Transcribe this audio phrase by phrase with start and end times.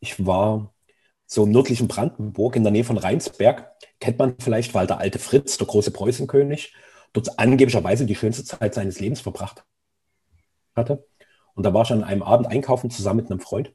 [0.00, 0.74] Ich war
[1.26, 3.70] so im nördlichen Brandenburg in der Nähe von Rheinsberg.
[4.00, 6.74] Kennt man vielleicht, weil der alte Fritz, der große Preußenkönig,
[7.12, 9.64] dort angeblicherweise die schönste Zeit seines Lebens verbracht
[10.74, 11.06] hatte.
[11.54, 13.72] Und da war ich an einem Abend einkaufen zusammen mit einem Freund.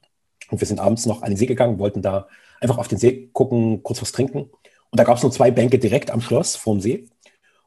[0.50, 2.28] Und wir sind abends noch an den See gegangen, wollten da
[2.60, 4.50] einfach auf den See gucken, kurz was trinken.
[4.90, 7.08] Und da gab es nur zwei Bänke direkt am Schloss vorm See.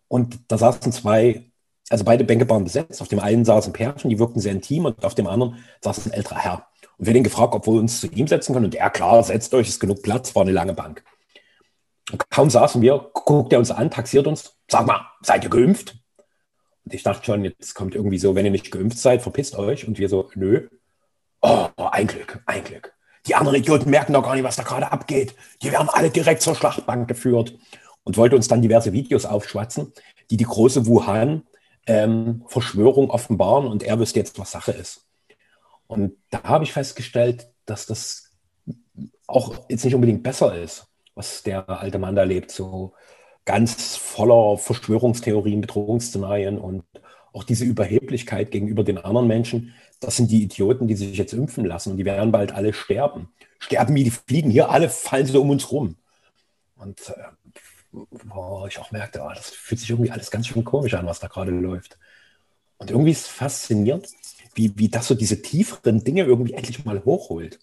[0.08, 1.52] Und da saßen zwei,
[1.90, 3.02] also beide Bänke waren besetzt.
[3.02, 6.14] Auf dem einen saßen Pärchen, die wirkten sehr intim, und auf dem anderen saß ein
[6.14, 6.69] älterer Herr.
[7.00, 8.66] Und wir haben ihn gefragt, ob wir uns zu ihm setzen können.
[8.66, 11.02] Und er, klar, setzt euch, ist genug Platz, war eine lange Bank.
[12.12, 15.96] Und kaum saßen wir, guckt er uns an, taxiert uns, sag mal, seid ihr geimpft?
[16.84, 19.88] Und ich dachte schon, jetzt kommt irgendwie so, wenn ihr nicht geimpft seid, verpisst euch.
[19.88, 20.68] Und wir so, nö.
[21.42, 22.94] Oh, ein Glück, ein Glück.
[23.28, 25.36] Die anderen Idioten merken doch gar nicht, was da gerade abgeht.
[25.62, 27.58] Die werden alle direkt zur Schlachtbank geführt.
[28.04, 29.94] Und wollte uns dann diverse Videos aufschwatzen,
[30.32, 33.68] die die große Wuhan-Verschwörung ähm, offenbaren.
[33.68, 35.06] Und er wüsste jetzt, was Sache ist.
[35.90, 38.32] Und da habe ich festgestellt, dass das
[39.26, 42.52] auch jetzt nicht unbedingt besser ist, was der alte Mann da lebt.
[42.52, 42.94] So
[43.44, 46.84] ganz voller Verschwörungstheorien, Bedrohungsszenarien und
[47.34, 49.74] auch diese Überheblichkeit gegenüber den anderen Menschen.
[50.00, 53.30] Das sind die Idioten, die sich jetzt impfen lassen und die werden bald alle sterben.
[53.58, 55.96] Sterben wie die Fliegen hier, alle fallen so um uns rum.
[56.76, 57.24] Und äh,
[57.92, 61.20] wo ich auch merkte, oh, das fühlt sich irgendwie alles ganz schön komisch an, was
[61.20, 61.98] da gerade läuft.
[62.78, 64.08] Und irgendwie ist es faszinierend,
[64.60, 67.60] wie, wie das so diese tieferen Dinge irgendwie endlich mal hochholt.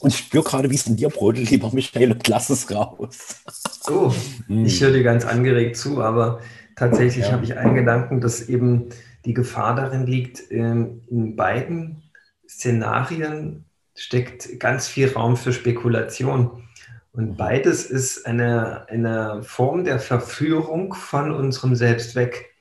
[0.00, 3.42] Und ich spüre gerade, wie es in dir brodelt, lieber Michael, und lass es raus.
[3.88, 4.12] Oh,
[4.48, 6.40] ich höre dir ganz angeregt zu, aber
[6.74, 7.32] tatsächlich ja.
[7.32, 8.88] habe ich einen Gedanken, dass eben
[9.24, 12.02] die Gefahr darin liegt, ähm, in beiden
[12.48, 16.64] Szenarien steckt ganz viel Raum für Spekulation.
[17.12, 22.54] Und beides ist eine, eine Form der Verführung von unserem Selbst weg.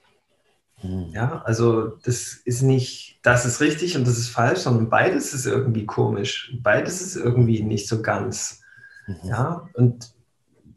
[0.82, 1.10] Hm.
[1.14, 5.46] Ja, also das ist nicht, das ist richtig und das ist falsch, sondern beides ist
[5.46, 6.54] irgendwie komisch.
[6.62, 8.62] Beides ist irgendwie nicht so ganz.
[9.08, 9.16] Mhm.
[9.24, 10.14] Ja, und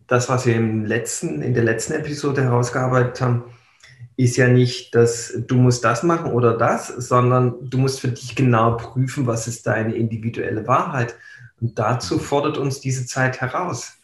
[0.06, 3.44] das, was wir im letzten, in der letzten Episode herausgearbeitet haben,
[4.16, 8.34] ist ja nicht, dass du musst das machen oder das, sondern du musst für dich
[8.34, 11.16] genau prüfen, was ist deine individuelle Wahrheit.
[11.60, 12.20] Und dazu mhm.
[12.20, 13.94] fordert uns diese Zeit heraus.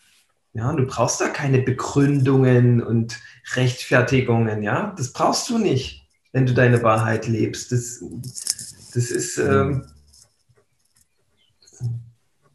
[0.54, 3.20] Ja, du brauchst da keine Begründungen und
[3.54, 4.94] Rechtfertigungen, ja.
[4.96, 5.97] Das brauchst du nicht,
[6.32, 7.72] wenn du deine Wahrheit lebst.
[7.72, 8.02] Das,
[8.94, 9.86] das ist, ähm,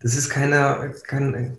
[0.02, 1.58] das ist keine, kein,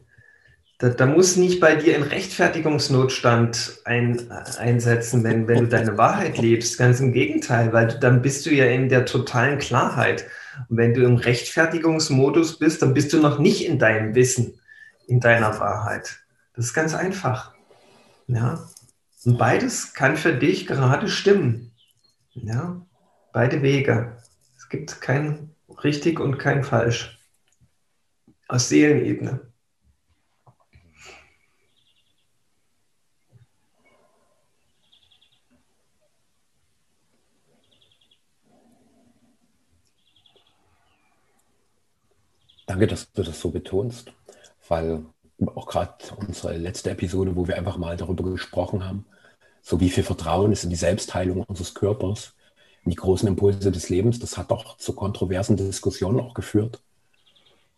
[0.79, 6.39] da, da, muss nicht bei dir ein Rechtfertigungsnotstand ein, einsetzen, wenn, wenn du deine Wahrheit
[6.39, 6.79] lebst.
[6.79, 10.27] Ganz im Gegenteil, weil du, dann bist du ja in der totalen Klarheit.
[10.69, 14.61] Und wenn du im Rechtfertigungsmodus bist, dann bist du noch nicht in deinem Wissen,
[15.07, 16.19] in deiner Wahrheit.
[16.55, 17.53] Das ist ganz einfach.
[18.27, 18.69] Ja.
[19.25, 21.74] Und beides kann für dich gerade stimmen.
[22.35, 22.85] Ja.
[23.33, 24.17] Beide Wege.
[24.57, 27.19] Es gibt kein richtig und kein falsch.
[28.49, 29.53] Aus Seelenebene.
[42.67, 44.13] Danke, dass du das so betonst,
[44.69, 45.05] weil
[45.55, 49.07] auch gerade unsere letzte Episode, wo wir einfach mal darüber gesprochen haben,
[49.65, 52.35] so wie viel Vertrauen ist in die Selbstheilung unseres Körpers,
[52.85, 56.83] in die großen Impulse des Lebens, das hat doch zu kontroversen Diskussionen auch geführt.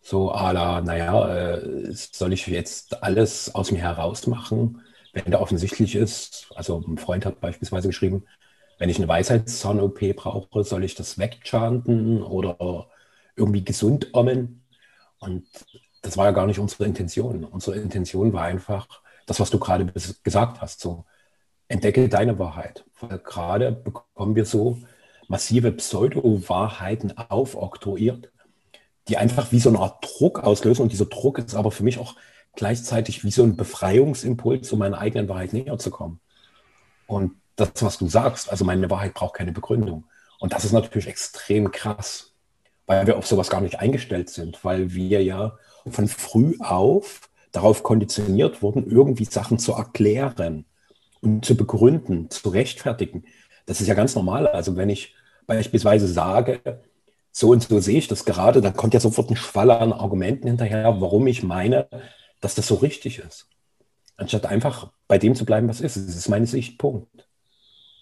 [0.01, 4.81] So, à la, naja, äh, soll ich jetzt alles aus mir heraus machen,
[5.13, 8.25] wenn da offensichtlich ist, also ein Freund hat beispielsweise geschrieben,
[8.79, 12.89] wenn ich eine Weisheitszahn-OP brauche, soll ich das wegchanten oder
[13.35, 14.63] irgendwie gesund ommen?
[15.19, 15.45] Und
[16.01, 17.43] das war ja gar nicht unsere Intention.
[17.45, 18.87] Unsere Intention war einfach
[19.25, 19.85] das, was du gerade
[20.23, 20.79] gesagt hast.
[20.79, 21.05] So,
[21.67, 22.85] entdecke deine Wahrheit.
[22.99, 24.79] Weil gerade bekommen wir so
[25.27, 28.31] massive Pseudo-Wahrheiten aufoktroyiert,
[29.07, 30.83] die einfach wie so eine Art Druck auslösen.
[30.83, 32.15] Und dieser Druck ist aber für mich auch
[32.55, 36.19] gleichzeitig wie so ein Befreiungsimpuls, um meiner eigenen Wahrheit näher zu kommen.
[37.05, 40.05] Und das, was du sagst, also meine Wahrheit braucht keine Begründung.
[40.39, 42.33] Und das ist natürlich extrem krass,
[42.85, 47.81] weil wir auf sowas gar nicht eingestellt sind, weil wir ja von früh auf darauf
[47.81, 50.65] konditioniert wurden, irgendwie Sachen zu erklären
[51.21, 53.25] und zu begründen, zu rechtfertigen.
[53.65, 54.47] Das ist ja ganz normal.
[54.47, 55.15] Also wenn ich
[55.45, 56.61] beispielsweise sage,
[57.31, 60.47] so und so sehe ich das gerade, dann kommt ja sofort ein Schwall an Argumenten
[60.47, 61.87] hinterher, warum ich meine,
[62.41, 63.47] dass das so richtig ist.
[64.15, 65.95] Anstatt einfach bei dem zu bleiben, was ist.
[65.95, 67.27] Es ist meine Sicht, Punkt.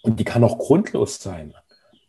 [0.01, 1.53] Und die kann auch grundlos sein.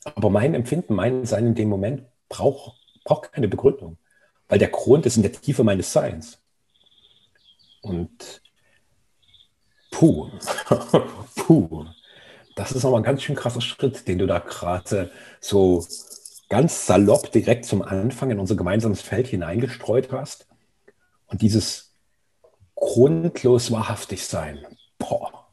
[0.05, 3.99] Aber mein Empfinden, mein Sein in dem Moment braucht, braucht keine Begründung
[4.49, 6.39] weil der Grund ist in der Tiefe meines Seins.
[7.83, 8.43] Und
[9.97, 10.29] puh,
[11.37, 11.87] puh,
[12.55, 15.11] das ist nochmal ein ganz schön krasser Schritt, den du da gerade
[15.41, 15.87] so
[16.49, 20.47] ganz salopp direkt zum Anfang in unser gemeinsames Feld hineingestreut hast.
[21.27, 21.93] Und dieses
[22.75, 24.65] grundlos wahrhaftig sein,
[24.99, 25.47] boah.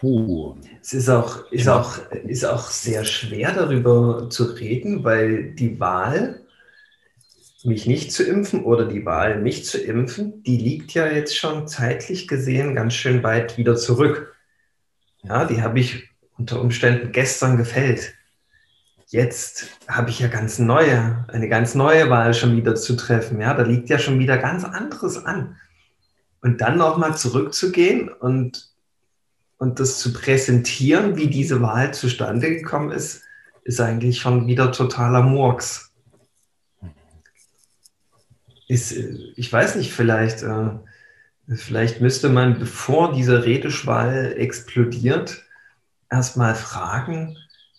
[0.00, 0.56] Puh.
[0.80, 6.46] Es ist auch, ist, auch, ist auch sehr schwer darüber zu reden, weil die Wahl,
[7.64, 11.66] mich nicht zu impfen oder die Wahl, mich zu impfen, die liegt ja jetzt schon
[11.66, 14.34] zeitlich gesehen ganz schön weit wieder zurück.
[15.22, 18.14] Ja, die habe ich unter Umständen gestern gefällt.
[19.08, 23.40] Jetzt habe ich ja ganz neue, eine ganz neue Wahl schon wieder zu treffen.
[23.40, 25.56] Ja, da liegt ja schon wieder ganz anderes an.
[26.40, 28.70] Und dann nochmal zurückzugehen und,
[29.56, 33.22] und das zu präsentieren, wie diese Wahl zustande gekommen ist,
[33.64, 35.87] ist eigentlich schon wieder totaler Murks.
[38.68, 40.70] Ist, ich weiß nicht, vielleicht, äh,
[41.56, 45.44] vielleicht müsste man, bevor diese Redeschwall explodiert,
[46.10, 47.36] erstmal fragen,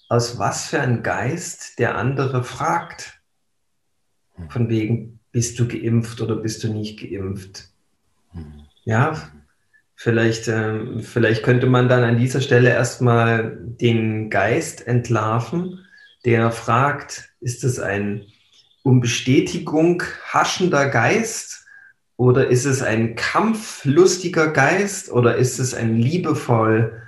[0.09, 3.21] aus was für ein Geist der andere fragt.
[4.49, 7.69] Von wegen, bist du geimpft oder bist du nicht geimpft?
[8.83, 9.31] Ja,
[9.95, 15.85] vielleicht, äh, vielleicht könnte man dann an dieser Stelle erstmal den Geist entlarven,
[16.25, 18.25] der fragt, ist es ein
[18.83, 21.65] um Bestätigung haschender Geist
[22.17, 27.01] oder ist es ein kampflustiger Geist oder ist es ein liebevoll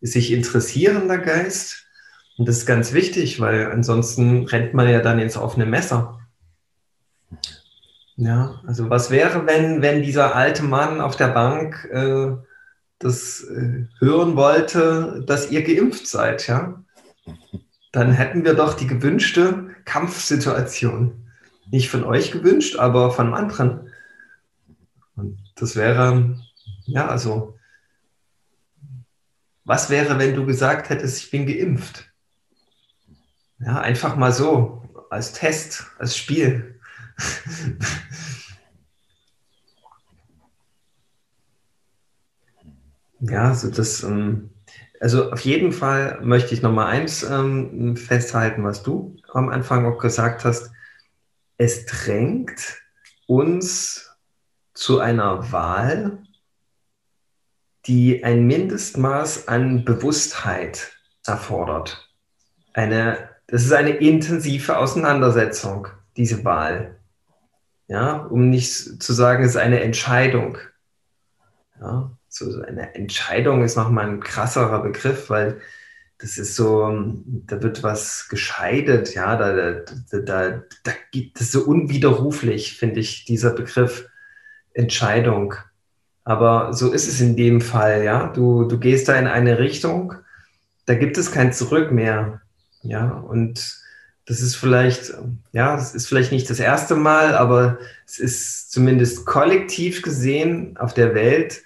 [0.00, 1.86] sich interessierender Geist.
[2.36, 6.20] Und das ist ganz wichtig, weil ansonsten rennt man ja dann ins offene Messer.
[8.16, 12.32] Ja, also was wäre, wenn, wenn dieser alte Mann auf der Bank äh,
[12.98, 16.82] das äh, hören wollte, dass ihr geimpft seid, ja?
[17.96, 21.26] Dann hätten wir doch die gewünschte Kampfsituation.
[21.70, 23.90] Nicht von euch gewünscht, aber von anderen.
[25.14, 26.38] Und das wäre,
[26.84, 27.58] ja, also
[29.64, 32.12] was wäre, wenn du gesagt hättest, ich bin geimpft?
[33.60, 36.78] Ja, einfach mal so, als Test, als Spiel.
[43.20, 44.50] ja, so das, ähm,
[45.00, 49.98] also auf jeden Fall möchte ich nochmal eins ähm, festhalten, was du am Anfang auch
[49.98, 50.70] gesagt hast.
[51.58, 52.82] Es drängt
[53.26, 54.10] uns
[54.74, 56.18] zu einer Wahl,
[57.86, 60.92] die ein Mindestmaß an Bewusstheit
[61.24, 62.10] erfordert.
[62.72, 66.96] Eine, das ist eine intensive Auseinandersetzung, diese Wahl.
[67.88, 70.58] Ja, um nicht zu sagen, es ist eine Entscheidung.
[71.80, 75.60] Ja, so eine Entscheidung ist nochmal ein krasserer Begriff, weil
[76.18, 81.64] das ist so, da wird was gescheidet, ja, da, da, da, da gibt es so
[81.64, 84.08] unwiderruflich, finde ich, dieser Begriff
[84.72, 85.54] Entscheidung.
[86.24, 88.28] Aber so ist es in dem Fall, ja.
[88.28, 90.14] Du, du gehst da in eine Richtung,
[90.86, 92.40] da gibt es kein Zurück mehr.
[92.82, 93.78] Ja, und
[94.26, 95.14] das ist vielleicht,
[95.52, 100.94] ja, es ist vielleicht nicht das erste Mal, aber es ist zumindest kollektiv gesehen auf
[100.94, 101.62] der Welt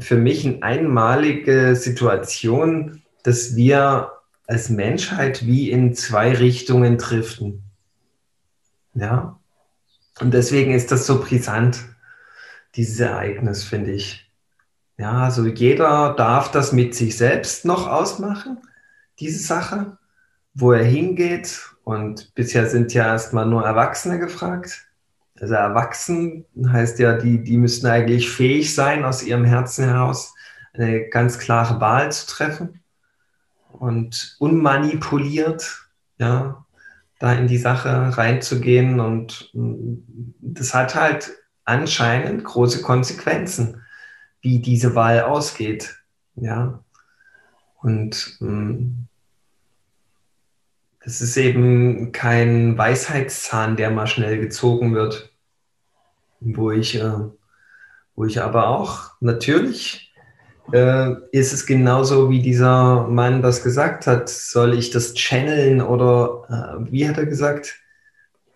[0.00, 4.12] für mich eine einmalige Situation, dass wir
[4.46, 7.62] als Menschheit wie in zwei Richtungen driften.
[8.94, 9.38] Ja.
[10.20, 11.80] Und deswegen ist das so brisant
[12.74, 14.30] dieses Ereignis, finde ich.
[14.98, 18.58] Ja, also jeder darf das mit sich selbst noch ausmachen,
[19.18, 19.98] diese Sache,
[20.54, 21.60] wo er hingeht.
[21.84, 24.86] Und bisher sind ja erstmal nur Erwachsene gefragt.
[25.42, 30.32] Also erwachsen heißt ja, die, die müssten eigentlich fähig sein, aus ihrem Herzen heraus
[30.72, 32.80] eine ganz klare Wahl zu treffen
[33.72, 36.64] und unmanipuliert, ja,
[37.18, 39.00] da in die Sache reinzugehen.
[39.00, 41.32] Und das hat halt
[41.64, 43.82] anscheinend große Konsequenzen,
[44.42, 45.96] wie diese Wahl ausgeht.
[46.36, 46.84] Ja.
[47.80, 48.38] Und
[51.00, 55.31] es ist eben kein Weisheitszahn, der mal schnell gezogen wird,
[56.44, 57.12] wo ich, äh,
[58.14, 60.12] wo ich aber auch natürlich
[60.70, 64.28] äh, ist es genauso, wie dieser Mann das gesagt hat.
[64.28, 67.78] Soll ich das channeln oder äh, wie hat er gesagt?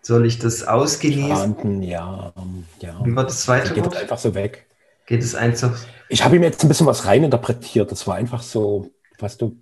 [0.01, 0.63] Soll ich das?
[0.63, 2.31] Verhandten, ja,
[2.79, 3.01] ja.
[3.03, 3.97] Wie war das zweite Geht Wort?
[3.97, 4.65] einfach so weg.
[5.05, 5.77] Geht es einfach?
[6.07, 7.91] Ich habe ihm jetzt ein bisschen was reininterpretiert.
[7.91, 8.89] Das war einfach so,
[9.19, 9.57] was du,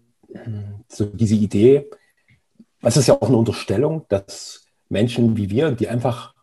[0.88, 1.90] so diese Idee.
[2.82, 6.35] Was ist ja auch eine Unterstellung, dass Menschen wie wir, die einfach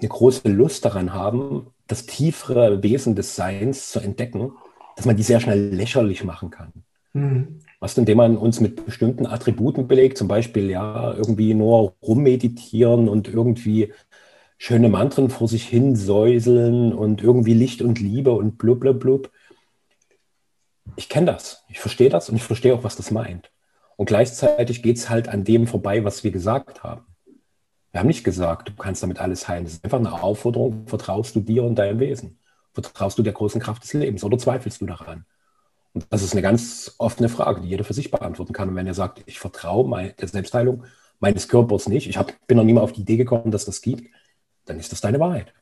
[0.00, 4.52] eine große Lust daran haben, das tiefere Wesen des Seins zu entdecken,
[4.96, 6.72] dass man die sehr schnell lächerlich machen kann.
[7.12, 7.60] Mhm.
[7.80, 13.28] Was, indem man uns mit bestimmten Attributen belegt, zum Beispiel ja irgendwie nur rummeditieren und
[13.28, 13.92] irgendwie
[14.58, 19.30] schöne Mantren vor sich hin säuseln und irgendwie Licht und Liebe und blub, blub, blub.
[20.96, 23.50] Ich kenne das, ich verstehe das und ich verstehe auch, was das meint.
[23.96, 27.06] Und gleichzeitig geht es halt an dem vorbei, was wir gesagt haben.
[27.92, 29.64] Wir haben nicht gesagt, du kannst damit alles heilen.
[29.64, 32.38] Das ist einfach eine Aufforderung, vertraust du dir und deinem Wesen?
[32.72, 35.24] Vertraust du der großen Kraft des Lebens oder zweifelst du daran?
[35.92, 38.68] Und das ist eine ganz offene Frage, die jeder für sich beantworten kann.
[38.68, 40.84] Und wenn er sagt, ich vertraue der Selbstheilung
[41.18, 43.82] meines Körpers nicht, ich hab, bin noch nie mal auf die Idee gekommen, dass das
[43.82, 44.08] gibt,
[44.66, 45.52] dann ist das deine Wahrheit.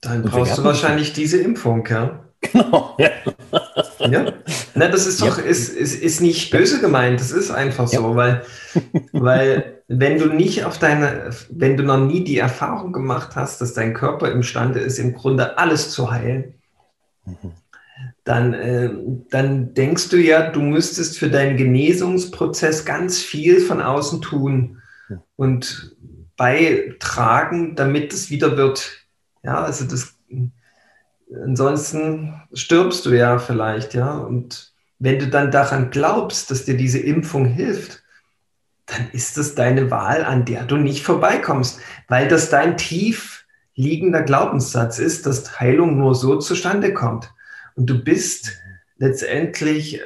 [0.00, 2.31] Dann brauchst du wahrscheinlich diese Impfung, ja?
[2.42, 3.10] Genau, ja.
[4.00, 4.32] ja?
[4.74, 5.44] Na, das ist doch, ja.
[5.44, 8.16] ist, ist, ist nicht böse gemeint, das ist einfach so, ja.
[8.16, 8.42] weil,
[9.12, 13.74] weil wenn du nicht auf deine, wenn du noch nie die Erfahrung gemacht hast, dass
[13.74, 16.54] dein Körper imstande ist, im Grunde alles zu heilen,
[17.24, 17.52] mhm.
[18.24, 18.90] dann, äh,
[19.30, 24.82] dann denkst du ja, du müsstest für deinen Genesungsprozess ganz viel von außen tun
[25.36, 25.96] und
[26.36, 29.06] beitragen, damit es wieder wird.
[29.42, 30.14] Ja, also das
[31.44, 34.16] ansonsten stirbst du ja vielleicht, ja.
[34.18, 38.02] Und wenn du dann daran glaubst, dass dir diese Impfung hilft,
[38.86, 44.22] dann ist es deine Wahl, an der du nicht vorbeikommst, weil das dein tief liegender
[44.22, 47.32] Glaubenssatz ist, dass Heilung nur so zustande kommt.
[47.74, 48.52] Und du bist
[48.98, 50.00] letztendlich,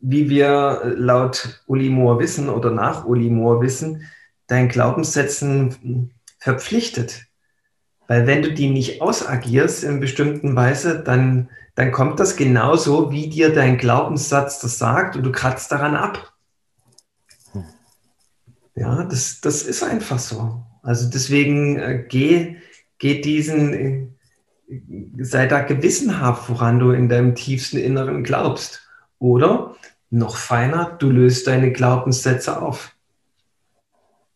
[0.00, 4.08] wie wir laut Uli Moore wissen oder nach Uli Moore wissen,
[4.46, 7.27] deinen Glaubenssätzen verpflichtet.
[8.08, 13.28] Weil wenn du die nicht ausagierst in bestimmten Weise, dann, dann kommt das genauso, wie
[13.28, 16.32] dir dein Glaubenssatz das sagt und du kratzt daran ab.
[18.74, 20.64] Ja, das, das ist einfach so.
[20.82, 22.56] Also deswegen äh, geh,
[22.98, 24.08] geh diesen, äh,
[25.18, 28.88] sei da gewissenhaft, woran du in deinem tiefsten Inneren glaubst.
[29.18, 29.74] Oder
[30.10, 32.94] noch feiner, du löst deine Glaubenssätze auf.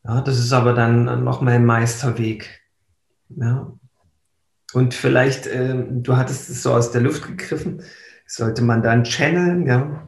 [0.04, 2.61] Ja, das ist aber dann noch mein Meisterweg.
[3.36, 3.72] Ja.
[4.72, 7.82] Und vielleicht, äh, du hattest es so aus der Luft gegriffen,
[8.26, 10.06] sollte man dann channeln, ja.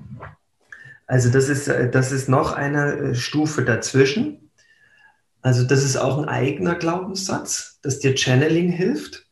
[1.06, 4.50] Also das ist, äh, das ist noch eine äh, Stufe dazwischen.
[5.42, 9.26] Also das ist auch ein eigener Glaubenssatz, dass dir Channeling hilft.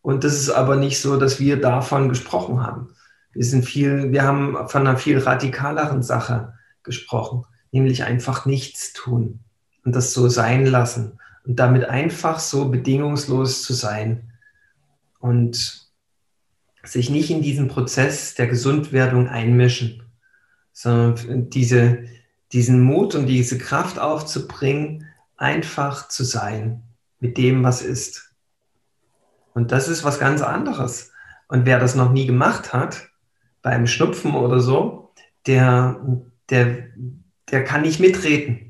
[0.00, 2.94] Und das ist aber nicht so, dass wir davon gesprochen haben.
[3.32, 6.54] Wir sind viel, wir haben von einer viel radikaleren Sache
[6.84, 9.40] gesprochen, nämlich einfach nichts tun
[9.84, 14.32] und das so sein lassen und damit einfach so bedingungslos zu sein
[15.20, 15.84] und
[16.82, 20.02] sich nicht in diesen Prozess der Gesundwerdung einmischen,
[20.72, 22.04] sondern diese,
[22.52, 26.82] diesen Mut und diese Kraft aufzubringen, einfach zu sein
[27.20, 28.34] mit dem, was ist.
[29.54, 31.12] Und das ist was ganz anderes.
[31.48, 33.08] Und wer das noch nie gemacht hat,
[33.62, 35.12] beim Schnupfen oder so,
[35.46, 36.00] der,
[36.50, 36.88] der,
[37.50, 38.63] der kann nicht mitreden.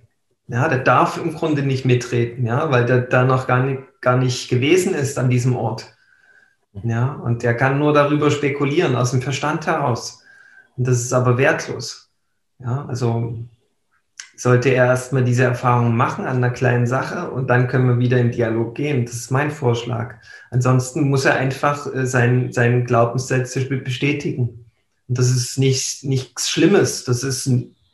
[0.46, 4.18] Ja, der darf im Grunde nicht mitreden, ja, weil der da noch gar nicht, gar
[4.18, 5.94] nicht gewesen ist an diesem Ort.
[6.82, 10.22] Ja, und der kann nur darüber spekulieren, aus dem Verstand heraus.
[10.76, 12.10] Und das ist aber wertlos.
[12.58, 13.38] Ja, also
[14.36, 18.18] sollte er erstmal diese Erfahrung machen an einer kleinen Sache und dann können wir wieder
[18.18, 19.06] im Dialog gehen.
[19.06, 20.16] Das ist mein Vorschlag.
[20.50, 24.66] Ansonsten muss er einfach äh, sein, seinen Glaubenssätze bestätigen.
[25.08, 27.04] Und das ist nicht, nichts Schlimmes.
[27.04, 27.48] Das ist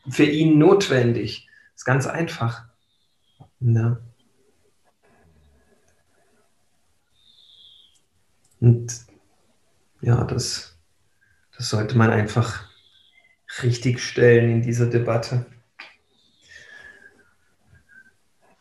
[0.08, 1.49] für ihn notwendig
[1.80, 2.66] ist ganz einfach.
[3.60, 3.98] Ja.
[8.60, 9.06] Und
[10.02, 10.78] ja, das,
[11.56, 12.68] das sollte man einfach
[13.62, 15.46] richtig stellen in dieser Debatte.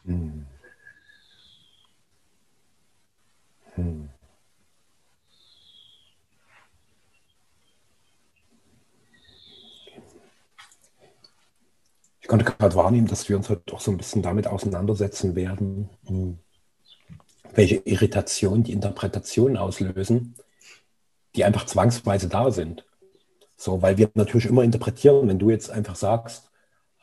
[0.06, 0.46] Hm.
[3.76, 4.09] Hm.
[12.30, 16.38] Konnte gerade wahrnehmen, dass wir uns heute auch so ein bisschen damit auseinandersetzen werden, hm,
[17.54, 20.36] welche Irritationen die Interpretationen auslösen,
[21.36, 22.86] die einfach zwangsweise da sind.
[23.58, 26.52] So, weil wir natürlich immer interpretieren, wenn du jetzt einfach sagst,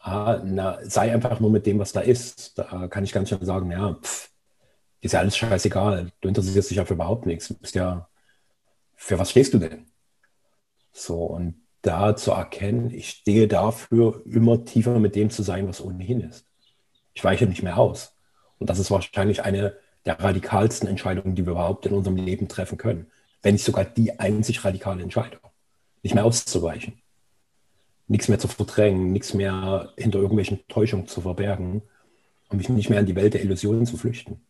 [0.00, 3.44] ah, na, sei einfach nur mit dem, was da ist, da kann ich ganz schön
[3.44, 4.30] sagen, ja, pff,
[5.00, 6.12] ist ja alles scheißegal.
[6.20, 7.48] Du interessierst dich ja für überhaupt nichts.
[7.48, 8.08] Du bist ja,
[8.94, 9.86] für was stehst du denn?
[10.92, 15.80] So, und da zu erkennen, ich stehe dafür, immer tiefer mit dem zu sein, was
[15.80, 16.46] ohnehin ist.
[17.14, 18.14] Ich weiche nicht mehr aus.
[18.58, 22.78] Und das ist wahrscheinlich eine der radikalsten Entscheidungen, die wir überhaupt in unserem Leben treffen
[22.78, 23.06] können.
[23.42, 25.40] Wenn nicht sogar die einzig radikale Entscheidung.
[26.02, 27.00] Nicht mehr auszuweichen.
[28.08, 31.82] Nichts mehr zu verdrängen, nichts mehr hinter irgendwelchen Täuschungen zu verbergen
[32.48, 34.40] und mich nicht mehr in die Welt der Illusionen zu flüchten.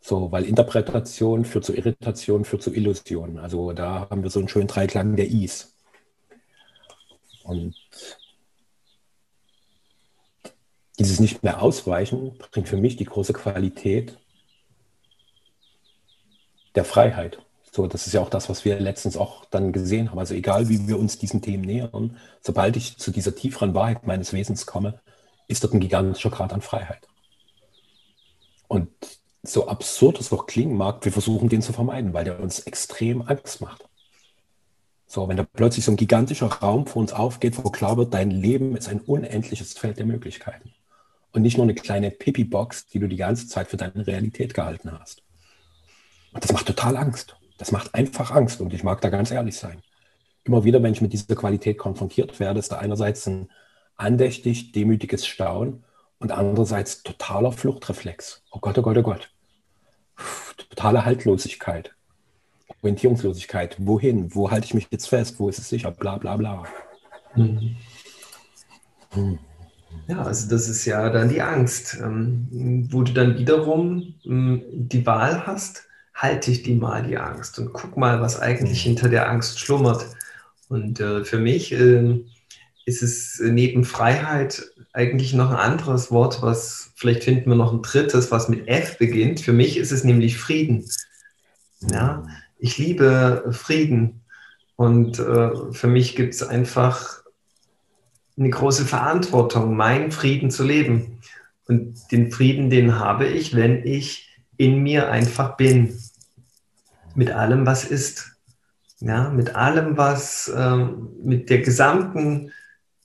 [0.00, 3.38] So, weil Interpretation führt zu Irritation, führt zu Illusion.
[3.38, 5.73] Also da haben wir so einen schönen Dreiklang der Is.
[7.44, 7.76] Und
[10.98, 14.18] dieses nicht mehr ausweichen bringt für mich die große Qualität
[16.74, 17.38] der Freiheit.
[17.70, 20.18] So, das ist ja auch das, was wir letztens auch dann gesehen haben.
[20.18, 24.32] Also egal, wie wir uns diesen Themen nähern, sobald ich zu dieser tieferen Wahrheit meines
[24.32, 25.00] Wesens komme,
[25.48, 27.06] ist dort ein gigantischer Grad an Freiheit.
[28.68, 28.90] Und
[29.42, 33.22] so absurd es auch klingen mag, wir versuchen den zu vermeiden, weil der uns extrem
[33.22, 33.84] Angst macht.
[35.06, 38.30] So, wenn da plötzlich so ein gigantischer Raum vor uns aufgeht, wo klar wird, dein
[38.30, 40.72] Leben ist ein unendliches Feld der Möglichkeiten.
[41.32, 44.92] Und nicht nur eine kleine Pipi-Box, die du die ganze Zeit für deine Realität gehalten
[44.92, 45.22] hast.
[46.32, 47.36] Und das macht total Angst.
[47.58, 48.60] Das macht einfach Angst.
[48.60, 49.82] Und ich mag da ganz ehrlich sein.
[50.44, 53.50] Immer wieder, wenn ich mit dieser Qualität konfrontiert werde, ist da einerseits ein
[53.96, 55.84] andächtig, demütiges Staunen
[56.18, 58.42] und andererseits totaler Fluchtreflex.
[58.50, 59.30] Oh Gott, oh Gott, oh Gott.
[60.70, 61.94] Totale Haltlosigkeit,
[62.82, 63.76] Orientierungslosigkeit.
[63.78, 64.34] Wohin?
[64.34, 65.38] Wo halte ich mich jetzt fest?
[65.38, 65.90] Wo ist es sicher?
[65.90, 66.64] Bla bla bla.
[67.36, 67.76] Mhm.
[69.10, 69.38] Hm.
[70.08, 75.06] Ja, also das ist ja dann die Angst, ähm, wo du dann wiederum ähm, die
[75.06, 78.90] Wahl hast, halte ich die mal, die Angst, und guck mal, was eigentlich mhm.
[78.90, 80.06] hinter der Angst schlummert.
[80.68, 82.20] Und äh, für mich äh,
[82.84, 87.82] ist es neben Freiheit eigentlich noch ein anderes Wort, was vielleicht finden wir noch ein
[87.82, 89.40] drittes, was mit F beginnt.
[89.40, 90.84] Für mich ist es nämlich Frieden.
[91.90, 92.26] Ja,
[92.58, 94.22] ich liebe Frieden.
[94.76, 97.22] Und äh, für mich gibt es einfach
[98.36, 101.20] eine große Verantwortung, meinen Frieden zu leben.
[101.66, 105.98] Und den Frieden, den habe ich, wenn ich in mir einfach bin.
[107.14, 108.32] Mit allem, was ist.
[109.00, 112.50] Ja, mit allem, was, ähm, mit der gesamten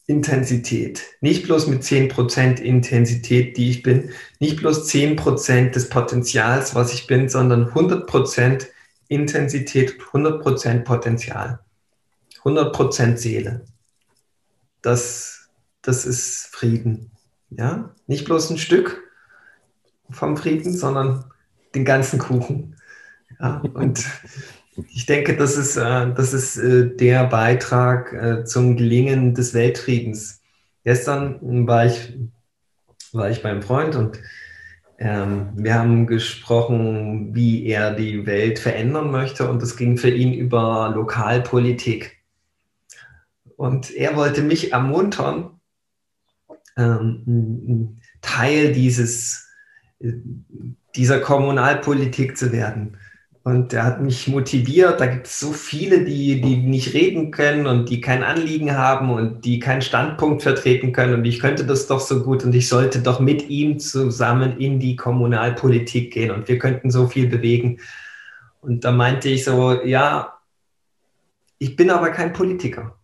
[0.09, 1.03] Intensität.
[1.21, 7.05] Nicht bloß mit 10% Intensität, die ich bin, nicht bloß 10% des Potenzials, was ich
[7.05, 8.67] bin, sondern 100%
[9.09, 11.59] Intensität, 100% Potenzial,
[12.43, 13.65] 100% Seele.
[14.81, 15.49] Das,
[15.81, 17.11] das ist Frieden.
[17.49, 17.93] Ja?
[18.07, 19.03] Nicht bloß ein Stück
[20.11, 21.25] vom Frieden, sondern
[21.75, 22.77] den ganzen Kuchen.
[23.39, 23.61] Ja?
[23.73, 24.05] Und
[24.93, 30.41] ich denke, das ist, äh, das ist äh, der Beitrag äh, zum Gelingen des Weltfriedens.
[30.83, 32.15] Gestern war ich,
[33.11, 34.19] war ich beim Freund und
[34.99, 40.33] ähm, wir haben gesprochen, wie er die Welt verändern möchte und es ging für ihn
[40.33, 42.17] über Lokalpolitik.
[43.55, 45.59] Und er wollte mich ermuntern,
[46.75, 49.47] ähm, Teil dieses,
[50.95, 52.97] dieser Kommunalpolitik zu werden.
[53.43, 54.99] Und er hat mich motiviert.
[54.99, 59.09] Da gibt es so viele, die, die nicht reden können und die kein Anliegen haben
[59.09, 61.13] und die keinen Standpunkt vertreten können.
[61.15, 64.79] Und ich könnte das doch so gut und ich sollte doch mit ihm zusammen in
[64.79, 67.79] die Kommunalpolitik gehen und wir könnten so viel bewegen.
[68.61, 70.37] Und da meinte ich so, ja,
[71.59, 72.97] ich bin aber kein Politiker.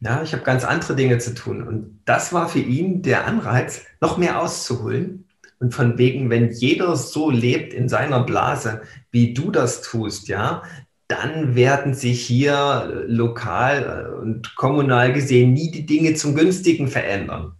[0.00, 1.62] Ja, ich habe ganz andere Dinge zu tun.
[1.62, 5.29] Und das war für ihn der Anreiz, noch mehr auszuholen
[5.60, 8.80] und von wegen, wenn jeder so lebt in seiner Blase,
[9.12, 10.62] wie du das tust, ja,
[11.06, 17.52] dann werden sich hier lokal und kommunal gesehen nie die Dinge zum Günstigen verändern.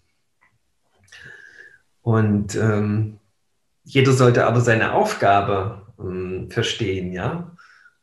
[2.00, 3.18] Und ähm,
[3.84, 7.54] jeder sollte aber seine Aufgabe ähm, verstehen, ja.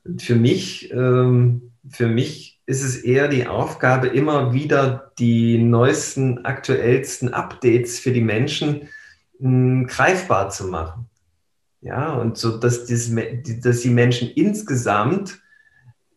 [0.04, 6.46] Und für mich, ähm, für mich ist es eher die Aufgabe, immer wieder die neuesten,
[6.46, 8.90] aktuellsten Updates für die Menschen
[9.40, 11.10] greifbar zu machen.
[11.82, 13.12] Ja, und so, dass, das,
[13.62, 15.40] dass die Menschen insgesamt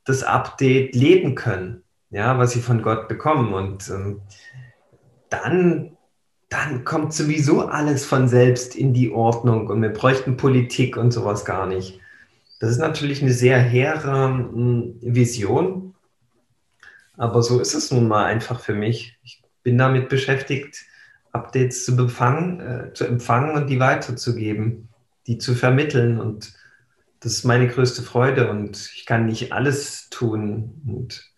[0.05, 3.53] das Update leben können, ja, was sie von Gott bekommen.
[3.53, 4.23] Und ähm,
[5.29, 5.97] dann,
[6.49, 11.45] dann kommt sowieso alles von selbst in die Ordnung und wir bräuchten Politik und sowas
[11.45, 12.01] gar nicht.
[12.59, 15.95] Das ist natürlich eine sehr hehre hm, Vision,
[17.17, 19.19] aber so ist es nun mal einfach für mich.
[19.23, 20.85] Ich bin damit beschäftigt,
[21.33, 24.89] Updates zu, befangen, äh, zu empfangen und die weiterzugeben,
[25.27, 26.21] die zu vermitteln.
[26.21, 26.55] Und
[27.21, 28.51] das ist meine größte Freude.
[28.51, 30.83] Und ich kann nicht alles tun.
[30.87, 31.31] Und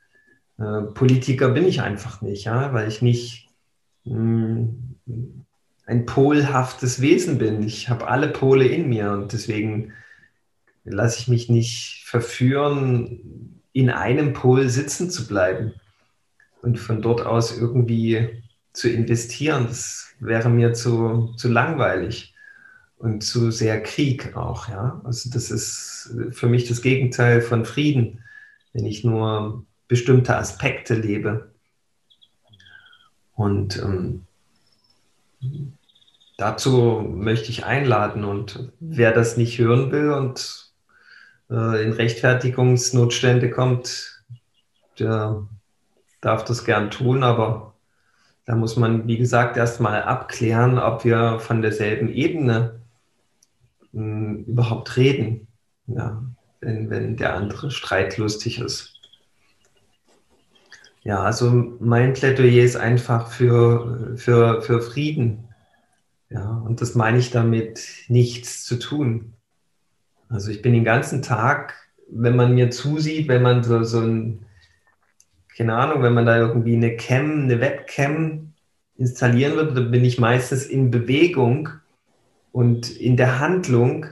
[0.58, 3.48] äh, Politiker bin ich einfach nicht, ja, weil ich nicht
[4.04, 4.68] mh,
[5.06, 5.44] hm,
[5.86, 7.62] ein polhaftes Wesen bin.
[7.62, 9.92] Ich habe alle Pole in mir und deswegen
[10.84, 15.74] lasse ich mich nicht verführen, in einem Pol sitzen zu bleiben
[16.60, 18.41] und von dort aus irgendwie
[18.72, 19.66] zu investieren.
[19.68, 22.34] Das wäre mir zu, zu langweilig
[22.96, 24.68] und zu sehr Krieg auch.
[24.68, 25.00] Ja?
[25.04, 28.22] Also das ist für mich das Gegenteil von Frieden,
[28.72, 31.52] wenn ich nur bestimmte Aspekte lebe.
[33.34, 34.26] Und ähm,
[36.38, 40.72] dazu möchte ich einladen und wer das nicht hören will und
[41.50, 44.22] äh, in Rechtfertigungsnotstände kommt,
[44.98, 45.46] der
[46.20, 47.71] darf das gern tun, aber
[48.44, 52.80] da muss man, wie gesagt, erstmal abklären, ob wir von derselben Ebene
[53.92, 55.48] mh, hm, überhaupt reden,
[55.86, 56.22] ja,
[56.60, 58.92] wenn, wenn der andere streitlustig ist.
[61.04, 61.50] Ja, also
[61.80, 65.48] mein Plädoyer ist einfach für, für, für Frieden.
[66.30, 69.34] Ja, und das meine ich damit, nichts zu tun.
[70.28, 71.74] Also ich bin den ganzen Tag,
[72.08, 74.46] wenn man mir zusieht, wenn man so, so ein,
[75.56, 78.52] keine Ahnung, wenn man da irgendwie eine Cam, eine Webcam
[78.96, 81.68] installieren würde, dann bin ich meistens in Bewegung
[82.52, 84.06] und in der Handlung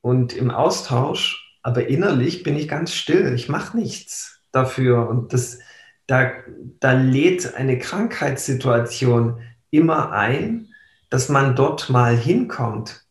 [0.00, 3.34] und im Austausch, aber innerlich bin ich ganz still.
[3.34, 5.08] Ich mache nichts dafür.
[5.08, 5.58] Und das,
[6.06, 6.32] da,
[6.80, 9.40] da lädt eine Krankheitssituation
[9.70, 10.68] immer ein,
[11.08, 13.04] dass man dort mal hinkommt.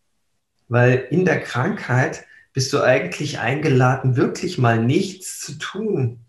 [0.67, 6.19] Weil in der Krankheit bist du eigentlich eingeladen, wirklich mal nichts zu tun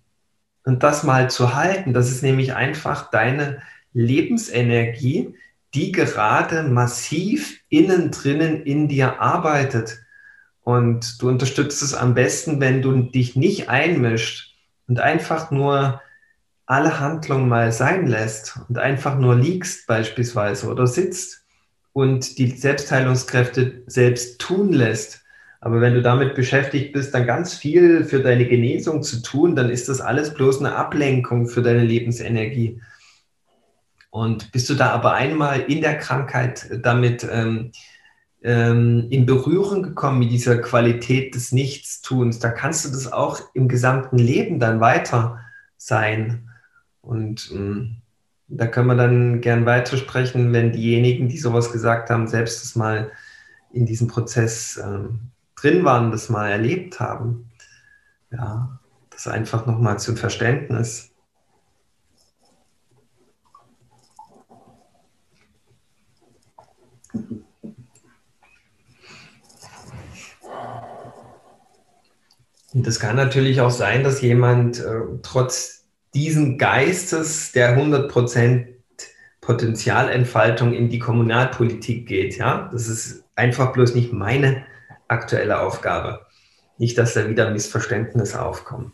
[0.65, 1.93] und das mal zu halten.
[1.93, 5.35] Das ist nämlich einfach deine Lebensenergie,
[5.75, 10.01] die gerade massiv innen drinnen in dir arbeitet.
[10.63, 14.55] Und du unterstützt es am besten, wenn du dich nicht einmischt
[14.87, 16.01] und einfach nur
[16.67, 21.45] alle Handlungen mal sein lässt und einfach nur liegst beispielsweise oder sitzt
[21.93, 25.22] und die Selbstheilungskräfte selbst tun lässt.
[25.65, 29.71] Aber wenn du damit beschäftigt bist, dann ganz viel für deine Genesung zu tun, dann
[29.71, 32.81] ist das alles bloß eine Ablenkung für deine Lebensenergie.
[34.11, 37.71] Und bist du da aber einmal in der Krankheit damit ähm,
[38.43, 43.69] ähm, in Berührung gekommen mit dieser Qualität des Nichtstuns, da kannst du das auch im
[43.69, 45.39] gesamten Leben dann weiter
[45.77, 46.51] sein.
[47.03, 47.99] Und ähm,
[48.49, 53.13] da können wir dann gern weitersprechen, wenn diejenigen, die sowas gesagt haben, selbst das mal
[53.73, 55.32] in diesem Prozess ähm,
[55.63, 57.51] drin waren, das mal erlebt haben.
[58.31, 61.11] Ja, das einfach nochmal zum Verständnis.
[72.75, 78.67] Und es kann natürlich auch sein, dass jemand äh, trotz diesen Geistes der 100%
[79.43, 82.39] Potenzialentfaltung in die Kommunalpolitik geht.
[82.39, 84.65] Ja, das ist einfach bloß nicht meine
[85.13, 86.27] aktuelle Aufgabe.
[86.79, 88.93] Nicht, dass da wieder Missverständnisse aufkommen.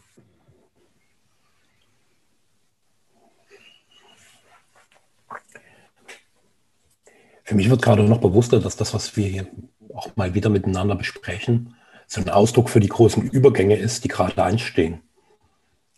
[7.44, 9.46] Für mich wird gerade noch bewusster, dass das, was wir hier
[9.94, 11.74] auch mal wieder miteinander besprechen,
[12.06, 15.00] so ein Ausdruck für die großen Übergänge ist, die gerade anstehen.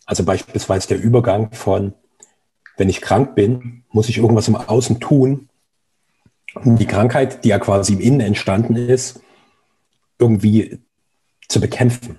[0.05, 1.93] Also beispielsweise der Übergang von,
[2.77, 5.49] wenn ich krank bin, muss ich irgendwas im Außen tun,
[6.55, 9.21] um die Krankheit, die ja quasi im Innen entstanden ist,
[10.21, 10.79] irgendwie
[11.49, 12.17] zu bekämpfen.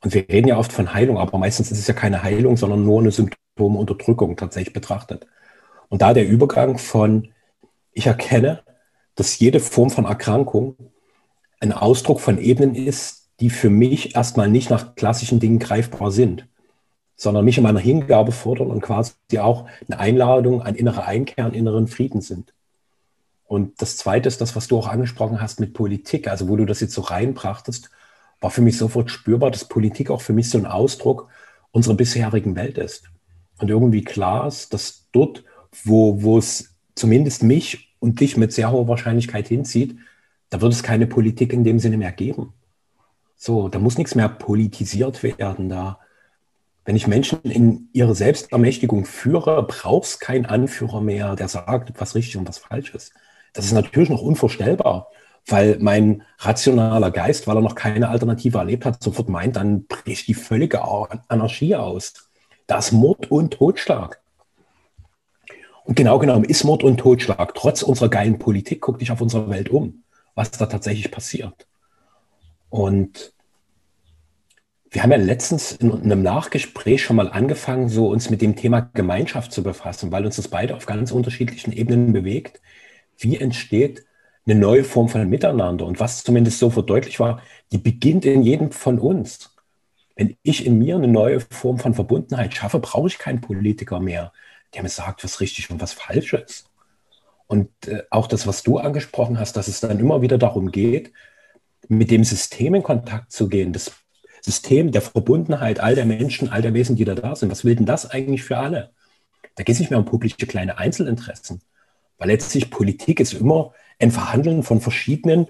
[0.00, 2.84] Und wir reden ja oft von Heilung, aber meistens ist es ja keine Heilung, sondern
[2.84, 5.26] nur eine Symptomunterdrückung tatsächlich betrachtet.
[5.88, 7.28] Und da der Übergang von,
[7.92, 8.62] ich erkenne,
[9.14, 10.76] dass jede Form von Erkrankung
[11.60, 16.48] ein Ausdruck von Ebenen ist, die für mich erstmal nicht nach klassischen Dingen greifbar sind,
[17.16, 21.54] sondern mich in meiner Hingabe fordern und quasi auch eine Einladung an innere Einkehr und
[21.54, 22.52] inneren Frieden sind.
[23.52, 26.64] Und das Zweite ist das, was du auch angesprochen hast mit Politik, also wo du
[26.64, 27.90] das jetzt so reinbrachtest,
[28.40, 31.28] war für mich sofort spürbar, dass Politik auch für mich so ein Ausdruck
[31.70, 33.10] unserer bisherigen Welt ist.
[33.58, 35.44] Und irgendwie klar ist, dass dort,
[35.84, 39.98] wo, es zumindest mich und dich mit sehr hoher Wahrscheinlichkeit hinzieht,
[40.48, 42.54] da wird es keine Politik in dem Sinne mehr geben.
[43.36, 45.68] So, da muss nichts mehr politisiert werden.
[45.68, 45.98] Da,
[46.86, 52.14] wenn ich Menschen in ihre Selbstermächtigung führe, braucht es keinen Anführer mehr, der sagt, was
[52.14, 53.12] richtig und was falsch ist.
[53.52, 55.08] Das ist natürlich noch unvorstellbar,
[55.46, 60.28] weil mein rationaler Geist, weil er noch keine Alternative erlebt hat, sofort meint, dann bricht
[60.28, 60.82] die völlige
[61.28, 62.14] Anarchie aus.
[62.66, 64.20] Das Mord und Totschlag.
[65.84, 67.54] Und genau genommen ist Mord und Totschlag.
[67.54, 71.66] Trotz unserer geilen Politik, guck dich auf unsere Welt um, was da tatsächlich passiert.
[72.70, 73.34] Und
[74.90, 78.90] wir haben ja letztens in einem Nachgespräch schon mal angefangen, so uns mit dem Thema
[78.94, 82.60] Gemeinschaft zu befassen, weil uns das beide auf ganz unterschiedlichen Ebenen bewegt.
[83.18, 84.04] Wie entsteht
[84.46, 85.86] eine neue Form von Miteinander?
[85.86, 89.54] Und was zumindest so verdeutlicht war, die beginnt in jedem von uns.
[90.16, 94.32] Wenn ich in mir eine neue Form von Verbundenheit schaffe, brauche ich keinen Politiker mehr,
[94.74, 96.66] der mir sagt, was richtig und was falsch ist.
[97.46, 101.12] Und äh, auch das, was du angesprochen hast, dass es dann immer wieder darum geht,
[101.88, 103.92] mit dem System in Kontakt zu gehen, das
[104.40, 107.50] System der Verbundenheit all der Menschen, all der Wesen, die da da sind.
[107.50, 108.90] Was will denn das eigentlich für alle?
[109.54, 111.60] Da geht es nicht mehr um publische kleine Einzelinteressen,
[112.22, 115.48] weil letztlich Politik ist immer ein Verhandeln von verschiedenen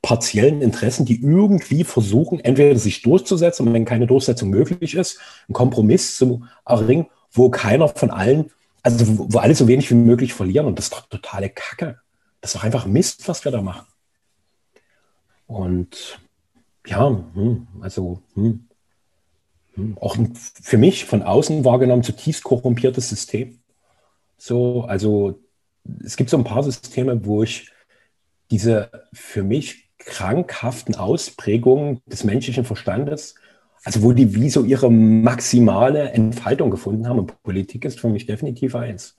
[0.00, 6.16] partiellen Interessen, die irgendwie versuchen, entweder sich durchzusetzen wenn keine Durchsetzung möglich ist, einen Kompromiss
[6.16, 8.50] zu erringen, wo keiner von allen,
[8.82, 10.64] also wo alle so wenig wie möglich verlieren.
[10.64, 12.00] Und das ist doch totale Kacke.
[12.40, 13.86] Das ist doch einfach Mist, was wir da machen.
[15.46, 16.18] Und
[16.86, 18.66] ja, hm, also hm,
[19.74, 20.16] hm, auch
[20.62, 23.58] für mich von außen wahrgenommen zutiefst korrumpiertes System.
[24.38, 25.40] So, also
[26.04, 27.70] es gibt so ein paar Systeme, wo ich
[28.50, 33.34] diese für mich krankhaften Ausprägungen des menschlichen Verstandes,
[33.84, 37.18] also wo die wie so ihre maximale Entfaltung gefunden haben.
[37.18, 39.16] Und Politik ist für mich definitiv eins.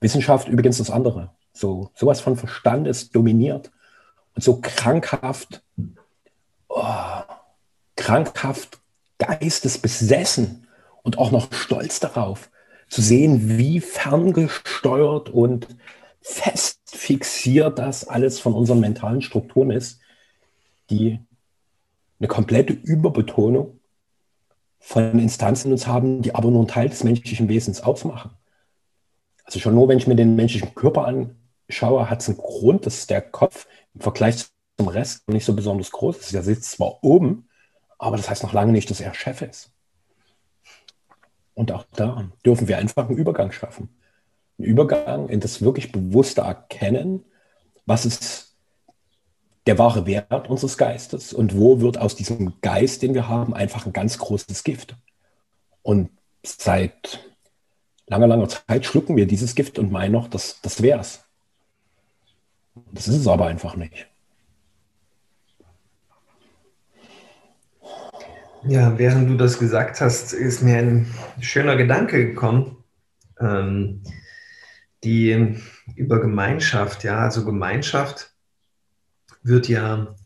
[0.00, 1.30] Wissenschaft übrigens das andere.
[1.52, 3.70] So sowas von Verstand ist dominiert
[4.34, 5.62] und so krankhaft,
[6.68, 6.82] oh,
[7.96, 8.78] krankhaft
[9.18, 10.66] geistesbesessen
[11.02, 12.50] und auch noch stolz darauf
[12.88, 15.68] zu sehen, wie ferngesteuert und
[16.20, 20.00] fest fixiert das alles von unseren mentalen Strukturen ist,
[20.90, 21.20] die
[22.18, 23.78] eine komplette Überbetonung
[24.78, 28.30] von Instanzen in uns haben, die aber nur einen Teil des menschlichen Wesens ausmachen.
[29.44, 33.06] Also schon nur, wenn ich mir den menschlichen Körper anschaue, hat es einen Grund, dass
[33.06, 34.46] der Kopf im Vergleich
[34.76, 36.34] zum Rest nicht so besonders groß ist.
[36.34, 37.48] Er sitzt zwar oben,
[37.98, 39.70] aber das heißt noch lange nicht, dass er Chef ist.
[41.56, 43.88] Und auch da dürfen wir einfach einen Übergang schaffen.
[44.58, 47.24] Einen Übergang in das wirklich bewusste Erkennen,
[47.86, 48.54] was ist
[49.66, 53.86] der wahre Wert unseres Geistes und wo wird aus diesem Geist, den wir haben, einfach
[53.86, 54.96] ein ganz großes Gift.
[55.82, 56.10] Und
[56.44, 57.26] seit
[58.06, 61.24] langer, langer Zeit schlucken wir dieses Gift und meinen noch, dass das wäre es.
[62.92, 64.06] Das ist es aber einfach nicht.
[68.68, 71.06] Ja, während du das gesagt hast, ist mir ein
[71.40, 72.82] schöner Gedanke gekommen,
[73.38, 74.02] ähm,
[75.04, 75.56] die
[75.94, 78.34] über Gemeinschaft, ja, also Gemeinschaft
[79.44, 80.16] wird ja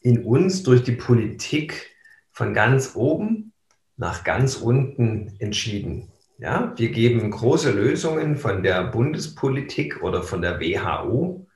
[0.00, 1.90] in uns durch die Politik
[2.30, 3.52] von ganz oben
[3.96, 6.12] nach ganz unten entschieden.
[6.38, 11.48] Ja, wir geben große Lösungen von der Bundespolitik oder von der WHO,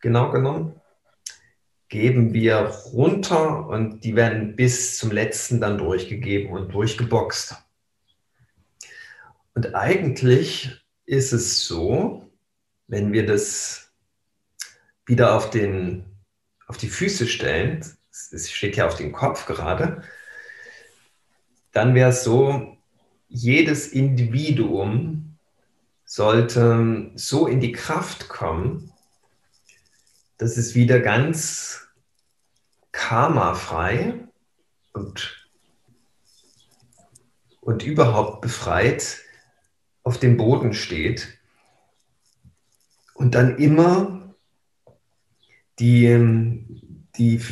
[0.00, 0.80] genau genommen
[1.88, 2.56] geben wir
[2.92, 7.56] runter und die werden bis zum letzten dann durchgegeben und durchgeboxt.
[9.54, 12.28] Und eigentlich ist es so,
[12.88, 13.92] wenn wir das
[15.06, 16.04] wieder auf, den,
[16.66, 20.02] auf die Füße stellen, es steht ja auf den Kopf gerade,
[21.72, 22.76] dann wäre es so,
[23.28, 25.38] jedes Individuum
[26.04, 28.92] sollte so in die Kraft kommen,
[30.38, 31.88] das ist wieder ganz
[32.92, 34.14] karmafrei
[34.92, 35.48] und,
[37.60, 39.18] und überhaupt befreit
[40.02, 41.38] auf dem Boden steht
[43.14, 44.34] und dann immer
[45.78, 46.64] die,
[47.16, 47.42] die,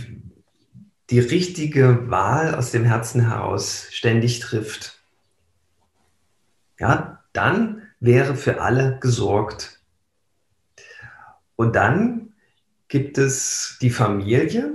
[1.10, 5.02] die richtige Wahl aus dem Herzen heraus ständig trifft.
[6.78, 9.80] Ja, dann wäre für alle gesorgt.
[11.56, 12.23] Und dann
[12.94, 14.70] gibt es die Familie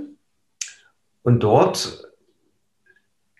[1.22, 2.06] und dort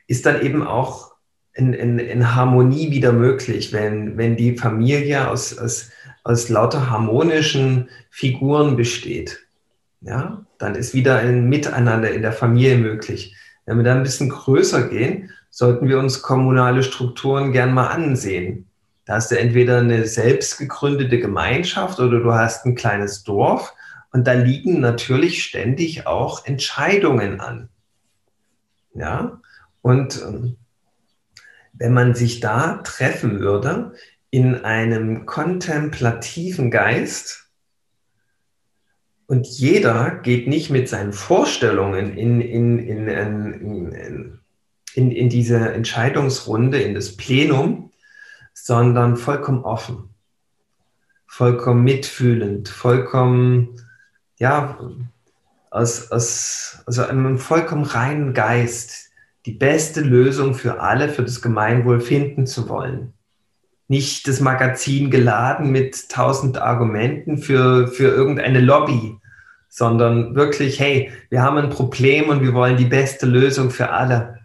[0.07, 1.17] ist dann eben auch
[1.53, 5.91] in, in, in Harmonie wieder möglich, wenn, wenn die Familie aus, aus,
[6.25, 9.41] aus lauter harmonischen Figuren besteht.
[10.01, 13.37] Ja, dann ist wieder ein Miteinander in der Familie möglich.
[13.67, 18.67] Wenn wir dann ein bisschen größer gehen, sollten wir uns kommunale Strukturen gern mal ansehen.
[19.05, 23.75] Da hast du entweder eine selbst gegründete Gemeinschaft oder du hast ein kleines Dorf
[24.13, 27.69] und da liegen natürlich ständig auch Entscheidungen an.
[28.95, 29.41] Ja,
[29.83, 30.57] und ähm,
[31.73, 33.95] wenn man sich da treffen würde
[34.31, 37.51] in einem kontemplativen Geist,
[39.31, 44.41] und jeder geht nicht mit seinen Vorstellungen in, in, in, in,
[44.95, 47.93] in, in diese Entscheidungsrunde, in das Plenum,
[48.55, 50.09] sondern vollkommen offen,
[51.29, 53.77] vollkommen mitfühlend, vollkommen
[54.41, 54.79] ja,
[55.71, 59.11] aus, aus also einem vollkommen reinen Geist
[59.47, 63.13] die beste Lösung für alle, für das Gemeinwohl finden zu wollen.
[63.87, 69.19] Nicht das Magazin geladen mit tausend Argumenten für, für irgendeine Lobby,
[69.69, 74.41] sondern wirklich, hey, wir haben ein Problem und wir wollen die beste Lösung für alle.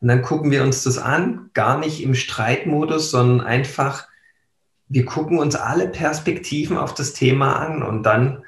[0.00, 4.09] Und dann gucken wir uns das an, gar nicht im Streitmodus, sondern einfach,
[4.90, 8.42] wir gucken uns alle Perspektiven auf das Thema an und dann,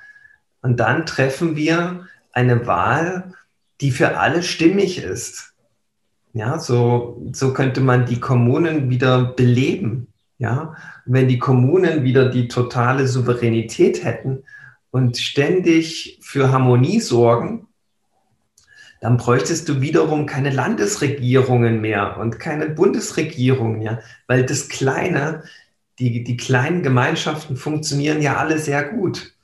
[0.61, 3.33] und dann treffen wir eine Wahl,
[3.81, 5.55] die für alle stimmig ist.
[6.33, 10.09] Ja, so, so könnte man die Kommunen wieder beleben.
[10.39, 10.75] Ja,
[11.05, 14.43] wenn die Kommunen wieder die totale Souveränität hätten
[14.91, 17.69] und ständig für Harmonie sorgen,
[19.01, 25.45] dann bräuchtest du wiederum keine Landesregierungen mehr und keine Bundesregierung mehr, weil das Kleine
[26.11, 29.35] die, die kleinen Gemeinschaften funktionieren ja alle sehr gut.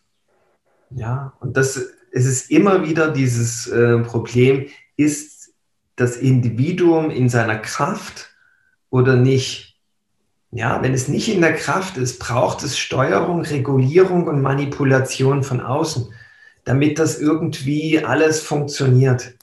[0.91, 1.79] Ja, und das
[2.13, 4.67] es ist immer wieder dieses äh, Problem,
[4.97, 5.53] ist
[5.97, 8.31] das Individuum in seiner Kraft
[8.91, 9.77] oder nicht?
[10.51, 15.61] Ja, wenn es nicht in der Kraft ist, braucht es Steuerung, Regulierung und Manipulation von
[15.61, 16.13] außen,
[16.65, 19.35] damit das irgendwie alles funktioniert.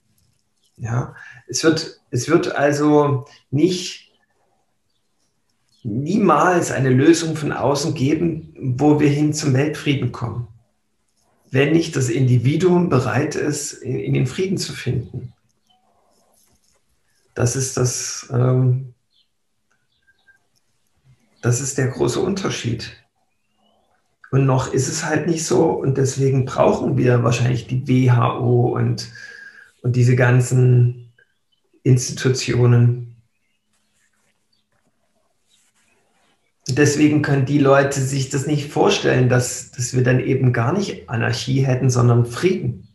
[0.78, 1.16] Ja,
[1.48, 4.05] es wird, es wird also nicht
[5.86, 10.48] niemals eine Lösung von außen geben, wo wir hin zum Weltfrieden kommen,
[11.52, 15.32] wenn nicht das Individuum bereit ist, in, in den Frieden zu finden.
[17.36, 18.96] Das ist das, ähm,
[21.44, 22.92] das ist der große Unterschied.
[24.32, 29.12] Und noch ist es halt nicht so und deswegen brauchen wir wahrscheinlich die WHO und,
[29.84, 31.14] und diese ganzen
[31.84, 33.15] Institutionen.
[36.68, 41.10] Deswegen können die Leute sich das nicht vorstellen, dass, dass wir dann eben gar nicht
[41.10, 42.88] Anarchie hätten, sondern Frieden.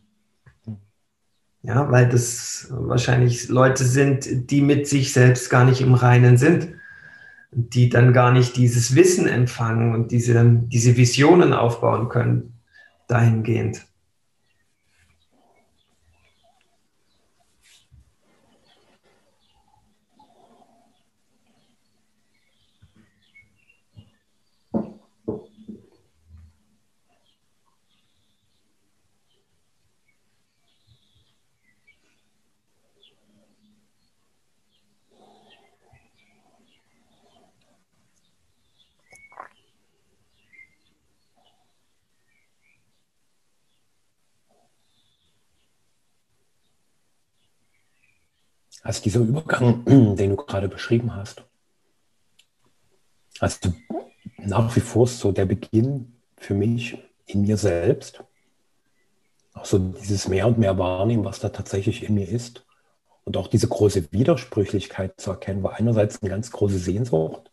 [1.63, 6.69] Ja, weil das wahrscheinlich Leute sind, die mit sich selbst gar nicht im Reinen sind
[7.51, 12.53] die dann gar nicht dieses Wissen empfangen und diese, diese Visionen aufbauen können
[13.07, 13.85] dahingehend.
[48.81, 51.43] Also dieser Übergang, den du gerade beschrieben hast,
[53.39, 53.73] also
[54.37, 58.23] nach wie vor so der Beginn für mich in mir selbst,
[59.53, 62.65] auch so dieses mehr und mehr wahrnehmen, was da tatsächlich in mir ist
[63.23, 67.51] und auch diese große Widersprüchlichkeit zu erkennen, war einerseits eine ganz große Sehnsucht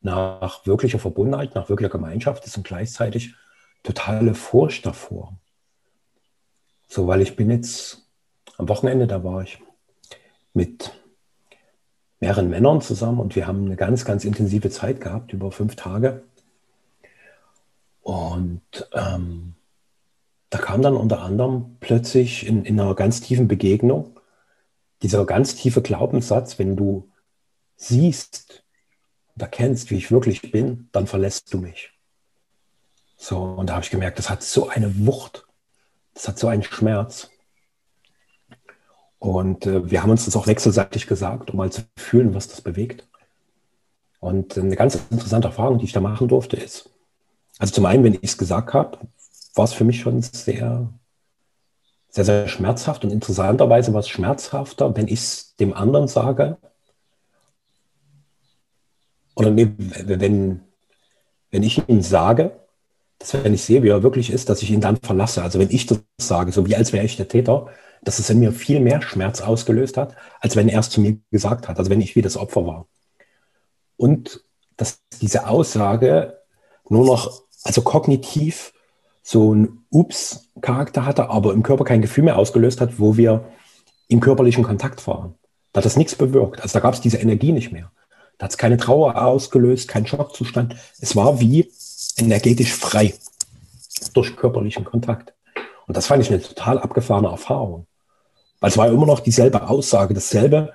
[0.00, 3.34] nach wirklicher Verbundenheit, nach wirklicher Gemeinschaft ist und gleichzeitig
[3.82, 5.38] totale Furcht davor.
[6.88, 8.08] So, weil ich bin jetzt
[8.56, 9.62] am Wochenende, da war ich
[10.52, 10.92] mit
[12.20, 16.22] mehreren Männern zusammen und wir haben eine ganz, ganz intensive Zeit gehabt, über fünf Tage.
[18.02, 19.54] Und ähm,
[20.50, 24.20] da kam dann unter anderem plötzlich in, in einer ganz tiefen Begegnung
[25.02, 27.10] dieser ganz tiefe Glaubenssatz, wenn du
[27.76, 28.64] siehst
[29.34, 31.92] und erkennst, wie ich wirklich bin, dann verlässt du mich.
[33.16, 35.46] So, und da habe ich gemerkt, das hat so eine Wucht,
[36.14, 37.29] das hat so einen Schmerz.
[39.20, 42.62] Und äh, wir haben uns das auch wechselseitig gesagt, um mal zu fühlen, was das
[42.62, 43.06] bewegt.
[44.18, 46.90] Und eine ganz interessante Erfahrung, die ich da machen durfte, ist,
[47.58, 48.98] also zum einen, wenn ich es gesagt habe,
[49.54, 50.88] war es für mich schon sehr,
[52.08, 56.56] sehr, sehr schmerzhaft und interessanterweise war es schmerzhafter, wenn ich es dem anderen sage.
[59.34, 60.62] Oder nee, wenn,
[61.50, 62.52] wenn ich ihm sage,
[63.18, 65.42] dass wenn ich sehe, wie er wirklich ist, dass ich ihn dann verlasse.
[65.42, 67.66] Also wenn ich das sage, so wie als wäre ich der Täter,
[68.02, 71.18] dass es in mir viel mehr Schmerz ausgelöst hat, als wenn er es zu mir
[71.30, 72.86] gesagt hat, also wenn ich wie das Opfer war.
[73.96, 74.42] Und
[74.76, 76.38] dass diese Aussage
[76.88, 78.72] nur noch, also kognitiv
[79.22, 83.44] so ein Ups-Charakter hatte, aber im Körper kein Gefühl mehr ausgelöst hat, wo wir
[84.08, 85.34] im körperlichen Kontakt waren.
[85.72, 86.62] Da hat das nichts bewirkt.
[86.62, 87.92] Also da gab es diese Energie nicht mehr.
[88.38, 90.74] Da hat es keine Trauer ausgelöst, keinen Schockzustand.
[90.98, 91.70] Es war wie
[92.16, 93.14] energetisch frei
[94.14, 95.34] durch körperlichen Kontakt.
[95.86, 97.86] Und das fand ich eine total abgefahrene Erfahrung.
[98.60, 100.72] Weil es war immer noch dieselbe Aussage, dasselbe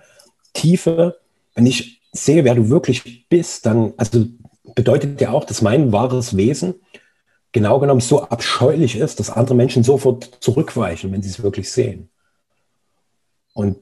[0.54, 1.20] tiefe,
[1.54, 4.26] wenn ich sehe, wer du wirklich bist, dann, also
[4.74, 6.76] bedeutet ja auch, dass mein wahres Wesen
[7.52, 12.10] genau genommen so abscheulich ist, dass andere Menschen sofort zurückweichen, wenn sie es wirklich sehen.
[13.54, 13.78] Und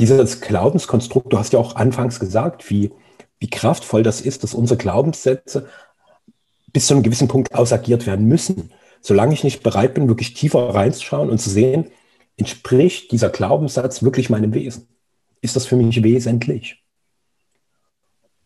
[0.00, 2.90] dieses Glaubenskonstrukt, du hast ja auch anfangs gesagt, wie,
[3.38, 5.68] wie kraftvoll das ist, dass unsere Glaubenssätze
[6.72, 8.72] bis zu einem gewissen Punkt ausagiert werden müssen.
[9.00, 11.92] Solange ich nicht bereit bin, wirklich tiefer reinzuschauen und zu sehen,
[12.36, 14.88] entspricht dieser Glaubenssatz wirklich meinem Wesen?
[15.40, 16.82] Ist das für mich wesentlich?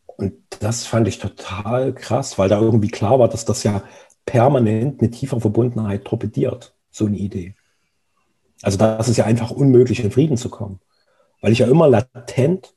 [0.06, 3.82] Und das fand ich total krass, weil da irgendwie klar war, dass das ja
[4.26, 7.54] permanent eine tiefe Verbundenheit torpediert, so eine Idee.
[8.62, 10.80] Also das ist ja einfach unmöglich, in Frieden zu kommen.
[11.40, 12.74] Weil ich ja immer latent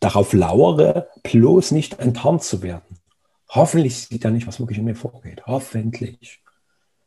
[0.00, 2.98] darauf lauere, bloß nicht enttarnt zu werden.
[3.48, 5.46] Hoffentlich sieht er nicht, was wirklich in mir vorgeht.
[5.46, 6.39] Hoffentlich.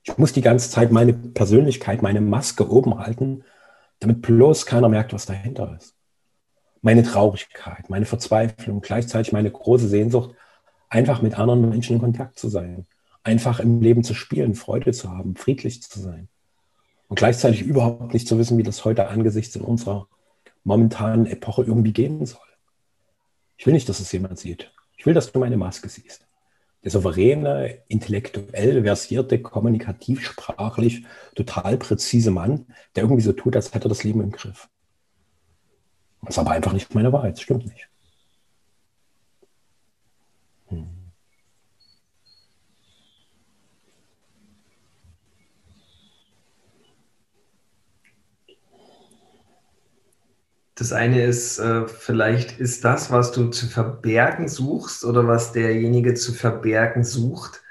[0.03, 3.43] Ich muss die ganze Zeit meine Persönlichkeit, meine Maske oben halten,
[3.99, 5.95] damit bloß keiner merkt, was dahinter ist.
[6.81, 10.35] Meine Traurigkeit, meine Verzweiflung, gleichzeitig meine große Sehnsucht,
[10.89, 12.85] einfach mit anderen Menschen in Kontakt zu sein,
[13.23, 16.27] einfach im Leben zu spielen, Freude zu haben, friedlich zu sein.
[17.07, 20.07] Und gleichzeitig überhaupt nicht zu wissen, wie das heute angesichts in unserer
[20.65, 22.39] momentanen Epoche irgendwie gehen soll.
[23.57, 24.71] Ich will nicht, dass es jemand sieht.
[24.97, 26.27] Ich will, dass du meine Maske siehst.
[26.83, 31.05] Der souveräne, intellektuell versierte, kommunikativ, sprachlich
[31.35, 34.69] total präzise Mann, der irgendwie so tut, als hätte er das Leben im Griff.
[36.21, 37.89] Das ist aber einfach nicht meine Wahrheit, das stimmt nicht.
[40.67, 41.02] Hm.
[50.75, 56.15] Das eine ist, äh, vielleicht ist das, was du zu verbergen suchst oder was derjenige
[56.15, 57.61] zu verbergen sucht,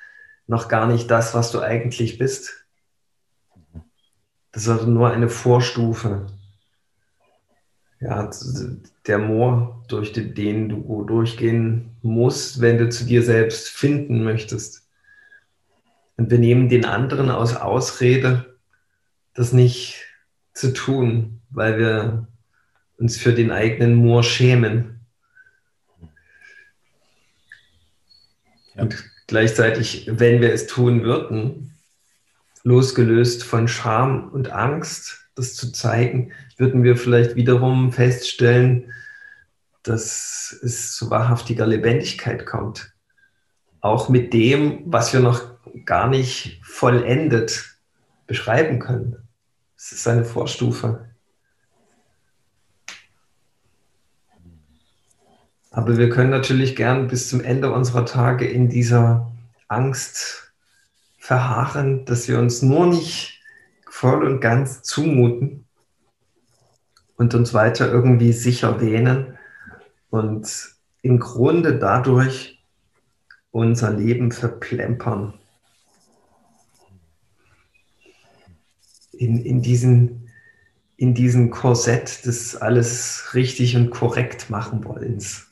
[0.46, 2.64] noch gar nicht das, was du eigentlich bist.
[4.52, 6.26] Das ist also nur eine Vorstufe.
[8.00, 8.30] Ja,
[9.06, 14.88] der Moor, durch den du durchgehen musst, wenn du zu dir selbst finden möchtest.
[16.16, 18.58] Und wir nehmen den anderen aus Ausrede,
[19.34, 20.04] das nicht
[20.52, 22.28] zu tun, weil wir
[23.02, 25.00] uns für den eigenen Moor schämen.
[28.76, 28.82] Ja.
[28.82, 31.74] Und gleichzeitig, wenn wir es tun würden,
[32.62, 38.92] losgelöst von Scham und Angst, das zu zeigen, würden wir vielleicht wiederum feststellen,
[39.82, 42.92] dass es zu wahrhaftiger Lebendigkeit kommt.
[43.80, 45.42] Auch mit dem, was wir noch
[45.84, 47.78] gar nicht vollendet
[48.28, 49.16] beschreiben können.
[49.76, 51.11] Es ist eine Vorstufe.
[55.72, 59.32] Aber wir können natürlich gern bis zum Ende unserer Tage in dieser
[59.68, 60.52] Angst
[61.18, 63.40] verharren, dass wir uns nur nicht
[63.88, 65.64] voll und ganz zumuten
[67.16, 69.38] und uns weiter irgendwie sicher wähnen
[70.10, 72.62] und im Grunde dadurch
[73.50, 75.34] unser Leben verplempern.
[79.12, 80.30] In, in diesen
[80.96, 85.51] in diesem Korsett des alles richtig und korrekt machen wollens.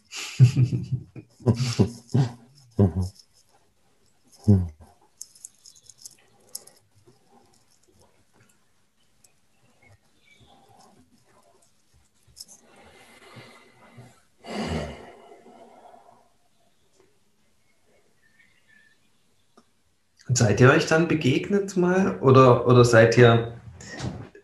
[20.32, 22.18] Seid ihr euch dann begegnet mal?
[22.20, 23.52] Oder, oder seid, ihr,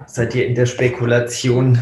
[0.06, 1.78] seid ihr in der Spekulation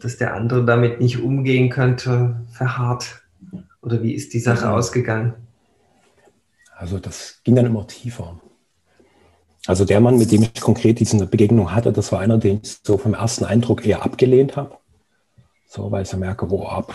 [0.00, 3.22] dass der andere damit nicht umgehen könnte, verharrt?
[3.82, 5.34] Oder wie ist die Sache ausgegangen?
[6.76, 8.40] Also das ging dann immer tiefer.
[9.66, 12.78] Also der Mann, mit dem ich konkret diese Begegnung hatte, das war einer, den ich
[12.82, 14.78] so vom ersten Eindruck eher abgelehnt habe.
[15.66, 16.86] So, weil ich so merke, boah,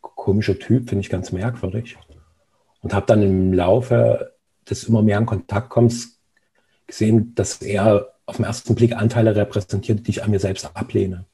[0.00, 1.96] komischer Typ, finde ich ganz merkwürdig.
[2.82, 4.34] Und habe dann im Laufe
[4.68, 6.20] des immer mehr in Kontakt kommens
[6.86, 11.24] gesehen, dass er auf den ersten Blick Anteile repräsentiert, die ich an mir selbst ablehne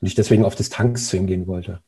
[0.00, 1.80] und ich deswegen auf Distanz zu ihm gehen wollte.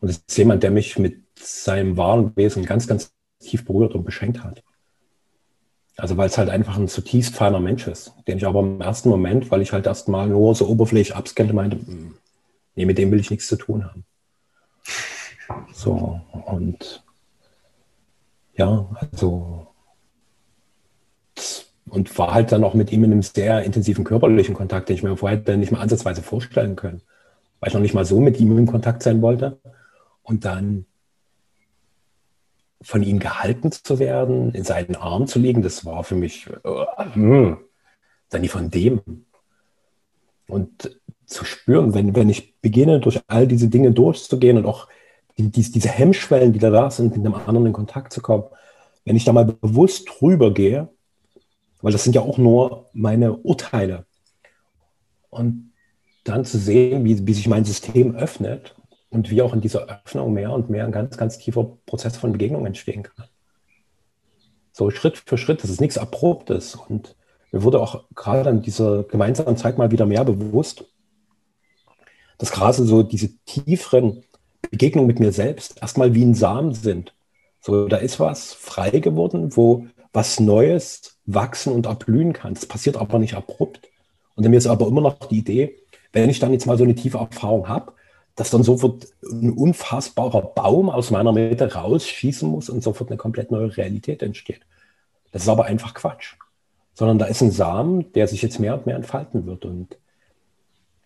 [0.00, 4.04] Und es ist jemand, der mich mit seinem wahren Wesen ganz, ganz tief berührt und
[4.04, 4.62] beschenkt hat.
[5.96, 9.10] Also weil es halt einfach ein zutiefst feiner Mensch ist, den ich aber im ersten
[9.10, 12.14] Moment, weil ich halt erstmal nur so oberflächlich abscannte, meinte, hm,
[12.74, 14.04] nee, mit dem will ich nichts zu tun haben.
[15.74, 17.04] So, und
[18.54, 19.66] ja, also
[21.90, 25.02] und war halt dann auch mit ihm in einem sehr intensiven körperlichen Kontakt, den ich
[25.02, 27.02] mir vorher nicht mal ansatzweise vorstellen können
[27.60, 29.60] weil ich noch nicht mal so mit ihm in Kontakt sein wollte.
[30.22, 30.86] Und dann
[32.82, 37.56] von ihm gehalten zu werden, in seinen Arm zu liegen, das war für mich äh,
[38.30, 39.26] dann nie von dem.
[40.48, 44.88] Und zu spüren, wenn, wenn ich beginne, durch all diese Dinge durchzugehen und auch
[45.36, 48.44] die, die, diese Hemmschwellen, die da da sind, mit einem anderen in Kontakt zu kommen,
[49.04, 50.88] wenn ich da mal bewusst drüber gehe,
[51.82, 54.06] weil das sind ja auch nur meine Urteile.
[55.30, 55.72] Und
[56.24, 58.74] dann zu sehen, wie, wie sich mein System öffnet
[59.08, 62.32] und wie auch in dieser Öffnung mehr und mehr ein ganz, ganz tiefer Prozess von
[62.32, 63.26] Begegnung entstehen kann.
[64.72, 66.74] So Schritt für Schritt, das ist nichts Abruptes.
[66.74, 67.16] Und
[67.52, 70.84] mir wurde auch gerade an dieser gemeinsamen Zeit mal wieder mehr bewusst,
[72.38, 74.22] dass gerade so diese tieferen
[74.70, 77.14] Begegnungen mit mir selbst erstmal wie ein Samen sind.
[77.60, 82.54] So, da ist was frei geworden, wo was Neues wachsen und erblühen kann.
[82.54, 83.80] Das passiert aber nicht abrupt.
[84.34, 85.76] Und mir ist aber immer noch die Idee,
[86.12, 87.92] wenn ich dann jetzt mal so eine tiefe Erfahrung habe,
[88.36, 93.50] dass dann sofort ein unfassbarer Baum aus meiner Mitte rausschießen muss und sofort eine komplett
[93.50, 94.60] neue Realität entsteht.
[95.32, 96.36] Das ist aber einfach Quatsch.
[96.94, 99.64] Sondern da ist ein Samen, der sich jetzt mehr und mehr entfalten wird.
[99.64, 99.96] Und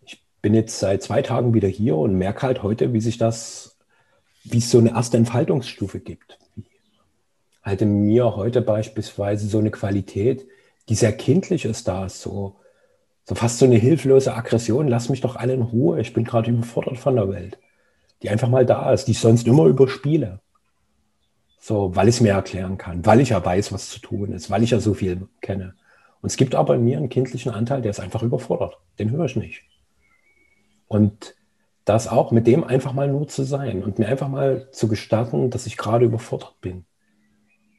[0.07, 3.77] ich bin jetzt seit zwei Tagen wieder hier und merke halt heute, wie sich das,
[4.45, 6.39] wie es so eine erste Entfaltungsstufe gibt.
[7.65, 10.47] Halt in mir heute beispielsweise so eine Qualität,
[10.89, 12.57] die sehr kindlich ist da, so
[13.27, 16.51] so fast so eine hilflose Aggression, lass mich doch alle in Ruhe, ich bin gerade
[16.51, 17.59] überfordert von der Welt.
[18.23, 20.41] Die einfach mal da ist, die ich sonst immer überspiele.
[21.59, 24.51] So, weil ich es mir erklären kann, weil ich ja weiß, was zu tun ist,
[24.51, 25.75] weil ich ja so viel kenne.
[26.21, 28.79] Und es gibt aber in mir einen kindlichen Anteil, der ist einfach überfordert.
[28.99, 29.63] Den höre ich nicht.
[30.87, 31.35] Und
[31.87, 35.51] das auch mit dem einfach mal nur zu sein und mir einfach mal zu gestatten,
[35.51, 36.85] dass ich gerade überfordert bin.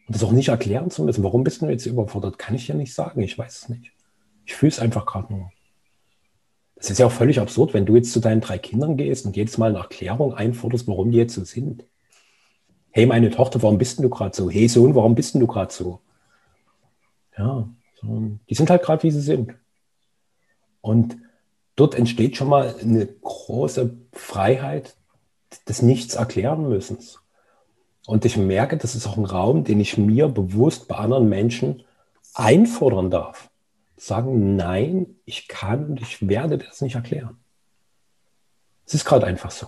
[0.07, 1.23] Und das auch nicht erklären zu müssen.
[1.23, 2.37] Warum bist du jetzt überfordert?
[2.37, 3.21] Kann ich ja nicht sagen.
[3.21, 3.91] Ich weiß es nicht.
[4.45, 5.51] Ich fühle es einfach gerade nur.
[6.75, 9.35] Das ist ja auch völlig absurd, wenn du jetzt zu deinen drei Kindern gehst und
[9.35, 11.85] jedes Mal eine Erklärung einforderst, warum die jetzt so sind.
[12.91, 14.49] Hey, meine Tochter, warum bist du gerade so?
[14.49, 16.01] Hey, Sohn, warum bist du gerade so?
[17.37, 17.67] Ja,
[18.01, 19.55] die sind halt gerade, wie sie sind.
[20.81, 21.17] Und
[21.75, 24.95] dort entsteht schon mal eine große Freiheit
[25.67, 26.99] des Nichts erklären müssen.
[28.05, 31.83] Und ich merke, das ist auch ein Raum, den ich mir bewusst bei anderen Menschen
[32.33, 33.49] einfordern darf
[33.97, 37.37] sagen, nein, ich kann und ich werde das nicht erklären.
[38.85, 39.67] Es ist gerade einfach so.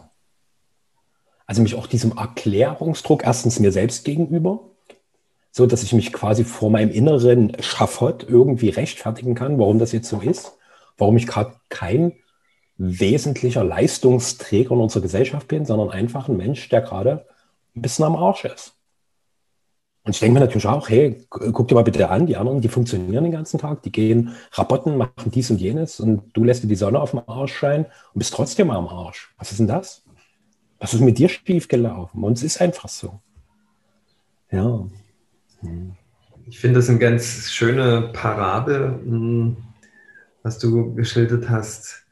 [1.46, 4.60] Also mich auch diesem Erklärungsdruck erstens mir selbst gegenüber,
[5.52, 10.10] so dass ich mich quasi vor meinem inneren Schafott irgendwie rechtfertigen kann, warum das jetzt
[10.10, 10.58] so ist,
[10.98, 12.14] warum ich gerade kein
[12.78, 17.26] wesentlicher Leistungsträger in unserer Gesellschaft bin, sondern einfach ein Mensch, der gerade
[17.78, 18.74] ein bisschen am Arsch ist.
[20.04, 22.70] Und ich denke mir natürlich auch, hey, guck dir mal bitte an, die anderen, die
[22.70, 26.68] funktionieren den ganzen Tag, die gehen rabotten, machen dies und jenes und du lässt dir
[26.68, 29.34] die Sonne auf dem Arsch scheinen und bist trotzdem am Arsch.
[29.38, 30.04] Was ist denn das?
[30.80, 32.24] Was ist mit dir schief gelaufen?
[32.24, 33.20] Und es ist einfach so.
[34.50, 34.88] Ja.
[35.60, 35.96] Hm.
[36.46, 39.58] Ich finde das eine ganz schöne Parabel, hm,
[40.42, 42.06] was du geschildert hast,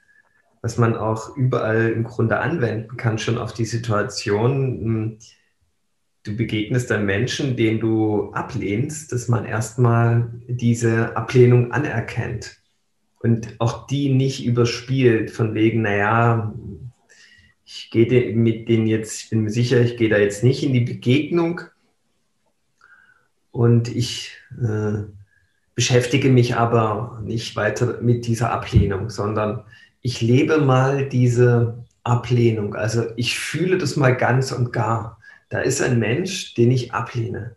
[0.61, 4.51] was man auch überall im Grunde anwenden kann, schon auf die Situation
[4.81, 5.17] hm,
[6.25, 12.57] du begegnest dann Menschen, denen du ablehnst, dass man erstmal diese Ablehnung anerkennt
[13.19, 16.53] und auch die nicht überspielt, von wegen, naja,
[17.63, 20.73] ich gehe mit denen jetzt, ich bin mir sicher, ich gehe da jetzt nicht in
[20.73, 21.61] die Begegnung
[23.51, 25.03] und ich äh,
[25.75, 29.63] beschäftige mich aber nicht weiter mit dieser Ablehnung, sondern
[30.01, 32.75] ich lebe mal diese Ablehnung.
[32.75, 35.19] Also ich fühle das mal ganz und gar
[35.49, 37.55] da ist ein Mensch, den ich ablehne.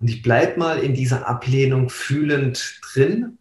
[0.00, 3.38] Und ich bleibe mal in dieser Ablehnung fühlend drin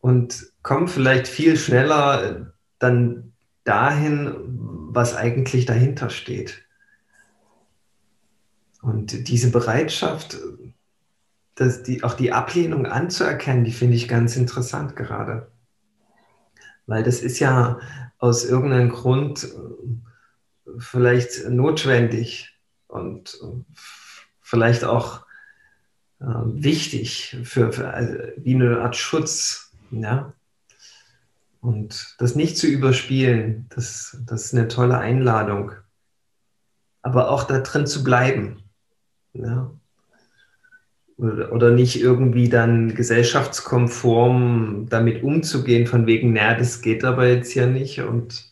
[0.00, 3.32] und komme vielleicht viel schneller dann
[3.64, 4.34] dahin,
[4.90, 6.64] was eigentlich dahinter steht.
[8.82, 10.38] Und diese Bereitschaft,
[11.54, 15.52] dass die, auch die Ablehnung anzuerkennen, die finde ich ganz interessant gerade.
[16.86, 17.78] Weil das ist ja
[18.18, 19.48] aus irgendeinem Grund
[20.78, 22.54] vielleicht notwendig
[22.88, 23.38] und
[24.40, 25.24] vielleicht auch
[26.20, 29.72] äh, wichtig für, für also wie eine Art Schutz.
[29.90, 30.32] Ja?
[31.60, 35.72] Und das nicht zu überspielen, das, das ist eine tolle Einladung.
[37.02, 38.62] Aber auch da drin zu bleiben.
[39.32, 39.70] Ja?
[41.16, 47.66] Oder, nicht irgendwie dann gesellschaftskonform damit umzugehen, von wegen, naja, das geht aber jetzt ja
[47.66, 48.51] nicht und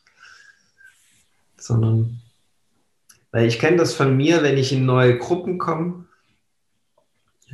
[1.71, 2.21] sondern
[3.33, 6.07] weil ich kenne das von mir, wenn ich in neue Gruppen komme,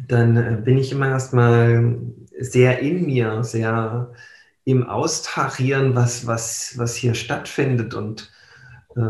[0.08, 1.96] dann äh, bin ich immer erstmal
[2.38, 4.12] sehr in mir, sehr
[4.64, 8.32] im Austarieren, was, was, was hier stattfindet und
[8.96, 9.00] äh,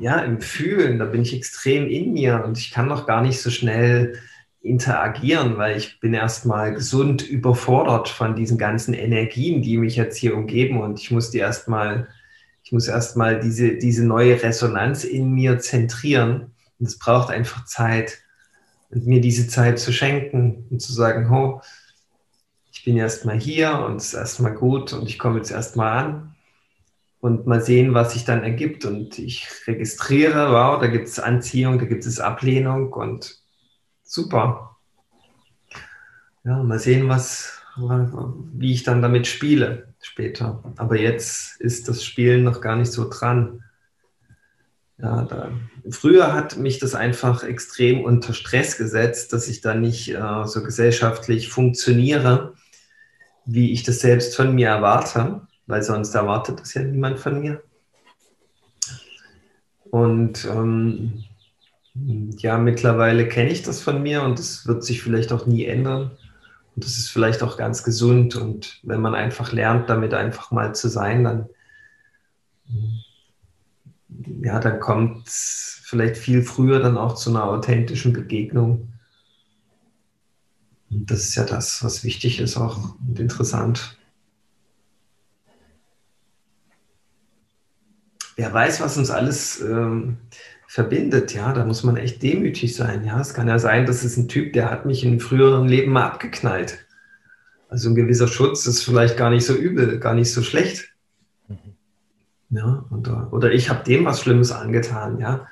[0.00, 3.40] ja, im Fühlen, da bin ich extrem in mir und ich kann noch gar nicht
[3.40, 4.18] so schnell
[4.60, 10.34] interagieren, weil ich bin erstmal gesund überfordert von diesen ganzen Energien, die mich jetzt hier
[10.34, 12.08] umgeben und ich muss die erstmal
[12.64, 16.54] ich muss erstmal diese, diese neue Resonanz in mir zentrieren.
[16.80, 18.18] Und es braucht einfach Zeit.
[18.88, 21.60] Und mir diese Zeit zu schenken und zu sagen, ho,
[22.72, 26.34] ich bin erstmal hier und es ist erstmal gut und ich komme jetzt erstmal an
[27.20, 28.86] und mal sehen, was sich dann ergibt.
[28.86, 33.42] Und ich registriere, wow, da gibt es Anziehung, da gibt es Ablehnung und
[34.02, 34.78] super.
[36.44, 40.62] Ja, mal sehen, was, wie ich dann damit spiele später.
[40.76, 43.62] Aber jetzt ist das Spielen noch gar nicht so dran.
[44.98, 45.50] Ja, da,
[45.90, 50.62] früher hat mich das einfach extrem unter Stress gesetzt, dass ich da nicht äh, so
[50.62, 52.54] gesellschaftlich funktioniere,
[53.44, 57.62] wie ich das selbst von mir erwarte, weil sonst erwartet das ja niemand von mir.
[59.90, 61.24] Und ähm,
[62.38, 66.12] ja, mittlerweile kenne ich das von mir und es wird sich vielleicht auch nie ändern.
[66.74, 68.36] Und das ist vielleicht auch ganz gesund.
[68.36, 71.48] Und wenn man einfach lernt, damit einfach mal zu sein, dann,
[74.42, 78.92] ja, dann kommt es vielleicht viel früher dann auch zu einer authentischen Begegnung.
[80.90, 83.96] Und das ist ja das, was wichtig ist auch und interessant.
[88.36, 90.18] Wer weiß, was uns alles ähm,
[90.74, 93.20] verbindet, ja, da muss man echt demütig sein, ja.
[93.20, 96.02] Es kann ja sein, das ist ein Typ, der hat mich in früheren Leben mal
[96.02, 96.84] abgeknallt.
[97.68, 100.92] Also ein gewisser Schutz ist vielleicht gar nicht so übel, gar nicht so schlecht.
[101.46, 101.76] Mhm.
[102.50, 105.46] Ja, oder, oder ich habe dem was Schlimmes angetan, ja.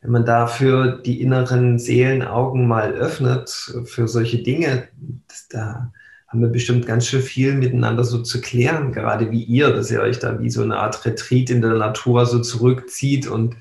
[0.00, 3.50] Wenn man dafür die inneren Seelenaugen mal öffnet
[3.84, 4.88] für solche Dinge,
[5.28, 5.92] das, da
[6.28, 10.00] haben wir bestimmt ganz schön viel miteinander so zu klären, gerade wie ihr, dass ihr
[10.00, 13.54] euch da wie so eine Art Retreat in der Natur so zurückzieht und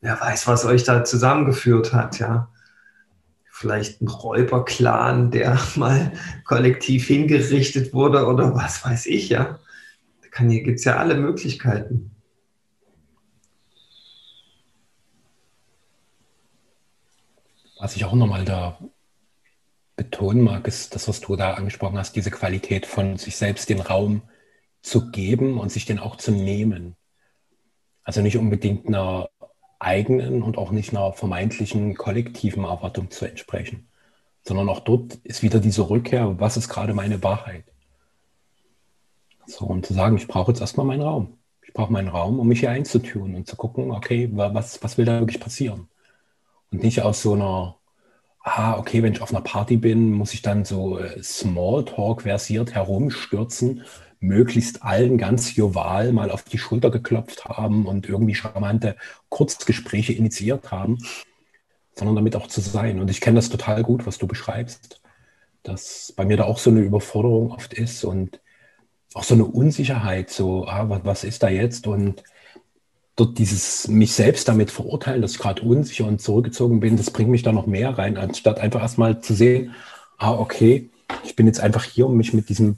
[0.00, 2.48] wer weiß, was euch da zusammengeführt hat, ja.
[3.50, 6.12] Vielleicht ein Räuberclan, der mal
[6.44, 9.58] kollektiv hingerichtet wurde oder was weiß ich, ja.
[10.22, 12.14] Da gibt es ja alle Möglichkeiten.
[17.78, 18.78] Was ich auch nochmal da
[19.96, 23.80] betonen mag, ist das, was du da angesprochen hast, diese Qualität von sich selbst den
[23.80, 24.22] Raum
[24.82, 26.96] zu geben und sich den auch zu nehmen.
[28.02, 29.28] Also nicht unbedingt einer
[29.80, 33.88] eigenen und auch nicht einer vermeintlichen kollektiven Erwartung zu entsprechen,
[34.42, 37.64] sondern auch dort ist wieder diese Rückkehr, was ist gerade meine Wahrheit?
[39.46, 41.38] So, und zu sagen, ich brauche jetzt erstmal meinen Raum.
[41.62, 45.06] Ich brauche meinen Raum, um mich hier einzutun und zu gucken, okay, was, was will
[45.06, 45.88] da wirklich passieren?
[46.70, 47.76] Und nicht aus so einer,
[48.42, 52.74] ah, okay, wenn ich auf einer Party bin, muss ich dann so äh, Smalltalk versiert
[52.74, 53.82] herumstürzen
[54.20, 58.96] möglichst allen ganz joval mal auf die Schulter geklopft haben und irgendwie charmante
[59.30, 60.98] Kurzgespräche initiiert haben,
[61.94, 63.00] sondern damit auch zu sein.
[63.00, 65.00] Und ich kenne das total gut, was du beschreibst,
[65.62, 68.40] dass bei mir da auch so eine Überforderung oft ist und
[69.14, 71.86] auch so eine Unsicherheit, so, ah, was, ist da jetzt?
[71.86, 72.22] Und
[73.16, 77.30] dort dieses mich selbst damit verurteilen, dass ich gerade unsicher und zurückgezogen bin, das bringt
[77.30, 79.74] mich da noch mehr rein, anstatt einfach erstmal zu sehen,
[80.18, 80.90] ah, okay,
[81.24, 82.76] ich bin jetzt einfach hier, um mich mit diesem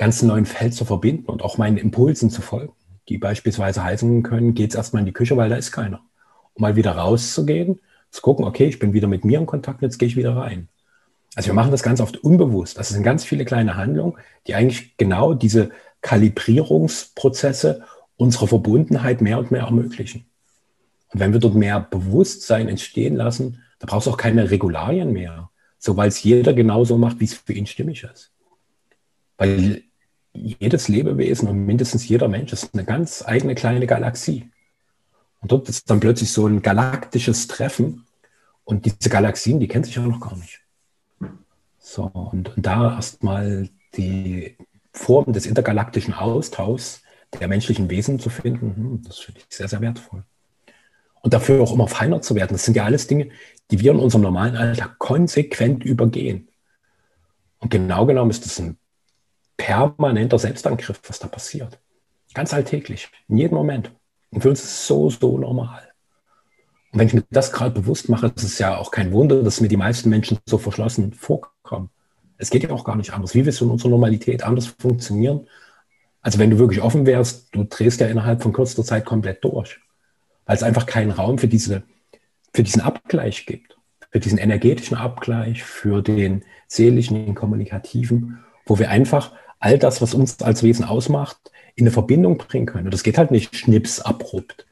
[0.00, 2.72] ganz neuen Feld zu verbinden und auch meinen Impulsen zu folgen,
[3.10, 6.00] die beispielsweise heißen können, geht es erstmal in die Küche, weil da ist keiner.
[6.54, 7.80] Um mal wieder rauszugehen,
[8.10, 10.70] zu gucken, okay, ich bin wieder mit mir in Kontakt, jetzt gehe ich wieder rein.
[11.34, 12.78] Also wir machen das ganz oft unbewusst.
[12.78, 14.14] Das sind ganz viele kleine Handlungen,
[14.46, 15.68] die eigentlich genau diese
[16.00, 17.82] Kalibrierungsprozesse
[18.16, 20.24] unserer Verbundenheit mehr und mehr ermöglichen.
[21.12, 25.50] Und wenn wir dort mehr Bewusstsein entstehen lassen, da braucht es auch keine Regularien mehr,
[25.76, 28.32] so weil es jeder genauso macht, wie es für ihn stimmig ist.
[29.36, 29.82] Weil
[30.32, 34.48] jedes Lebewesen und mindestens jeder Mensch ist eine ganz eigene kleine Galaxie.
[35.40, 38.06] Und dort ist dann plötzlich so ein galaktisches Treffen.
[38.64, 40.60] Und diese Galaxien, die kennen sich ja noch gar nicht.
[41.78, 44.56] So, und, und da erstmal die
[44.92, 47.02] Form des intergalaktischen Austauschs
[47.38, 50.24] der menschlichen Wesen zu finden, hm, das finde ich sehr, sehr wertvoll.
[51.22, 52.52] Und dafür auch immer feiner zu werden.
[52.52, 53.30] Das sind ja alles Dinge,
[53.70, 56.48] die wir in unserem normalen Alltag konsequent übergehen.
[57.58, 58.78] Und genau genommen ist das ein
[59.60, 61.78] permanenter Selbstangriff, was da passiert.
[62.32, 63.92] Ganz alltäglich, in jedem Moment.
[64.30, 65.82] Und für uns ist es so, so normal.
[66.92, 69.60] Und wenn ich mir das gerade bewusst mache, ist es ja auch kein Wunder, dass
[69.60, 71.90] mir die meisten Menschen so verschlossen vorkommen.
[72.38, 73.34] Es geht ja auch gar nicht anders.
[73.34, 75.46] Wie wir es in unserer Normalität anders funktionieren?
[76.22, 79.78] Also wenn du wirklich offen wärst, du drehst ja innerhalb von kürzester Zeit komplett durch.
[80.46, 81.82] Weil es einfach keinen Raum für, diese,
[82.54, 83.76] für diesen Abgleich gibt.
[84.10, 90.14] Für diesen energetischen Abgleich, für den seelischen, den kommunikativen, wo wir einfach all das, was
[90.14, 91.38] uns als Wesen ausmacht,
[91.76, 92.86] in eine Verbindung bringen können.
[92.86, 94.66] Und das geht halt nicht schnips abrupt,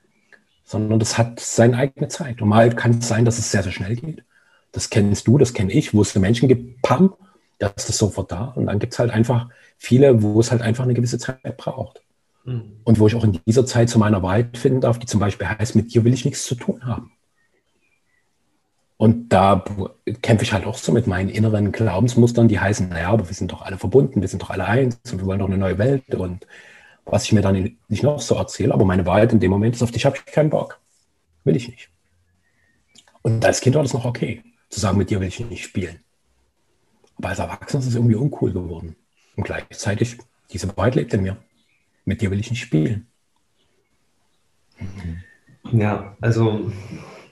[0.64, 2.42] sondern das hat seine eigene Zeit.
[2.42, 4.24] Und mal kann es sein, dass es sehr, sehr schnell geht.
[4.72, 7.14] Das kennst du, das kenne ich, wo es Menschen gibt, pam,
[7.58, 8.46] da ist das sofort da.
[8.56, 12.02] Und dann gibt es halt einfach viele, wo es halt einfach eine gewisse Zeit braucht.
[12.44, 12.80] Mhm.
[12.84, 15.48] Und wo ich auch in dieser Zeit zu meiner Wahrheit finden darf, die zum Beispiel
[15.48, 17.12] heißt, mit dir will ich nichts zu tun haben.
[18.98, 19.64] Und da
[20.22, 23.52] kämpfe ich halt auch so mit meinen inneren Glaubensmustern, die heißen, naja, aber wir sind
[23.52, 26.14] doch alle verbunden, wir sind doch alle eins und wir wollen doch eine neue Welt
[26.16, 26.46] und
[27.04, 29.82] was ich mir dann nicht noch so erzähle, aber meine Wahrheit in dem Moment ist,
[29.82, 30.80] auf dich habe ich keinen Bock.
[31.44, 31.90] Will ich nicht.
[33.22, 36.00] Und als Kind war das noch okay, zu sagen, mit dir will ich nicht spielen.
[37.16, 38.96] Aber als Erwachsener ist es irgendwie uncool geworden.
[39.36, 40.18] Und gleichzeitig,
[40.52, 41.36] diese Wahrheit lebt in mir.
[42.04, 43.06] Mit dir will ich nicht spielen.
[45.72, 46.72] Ja, also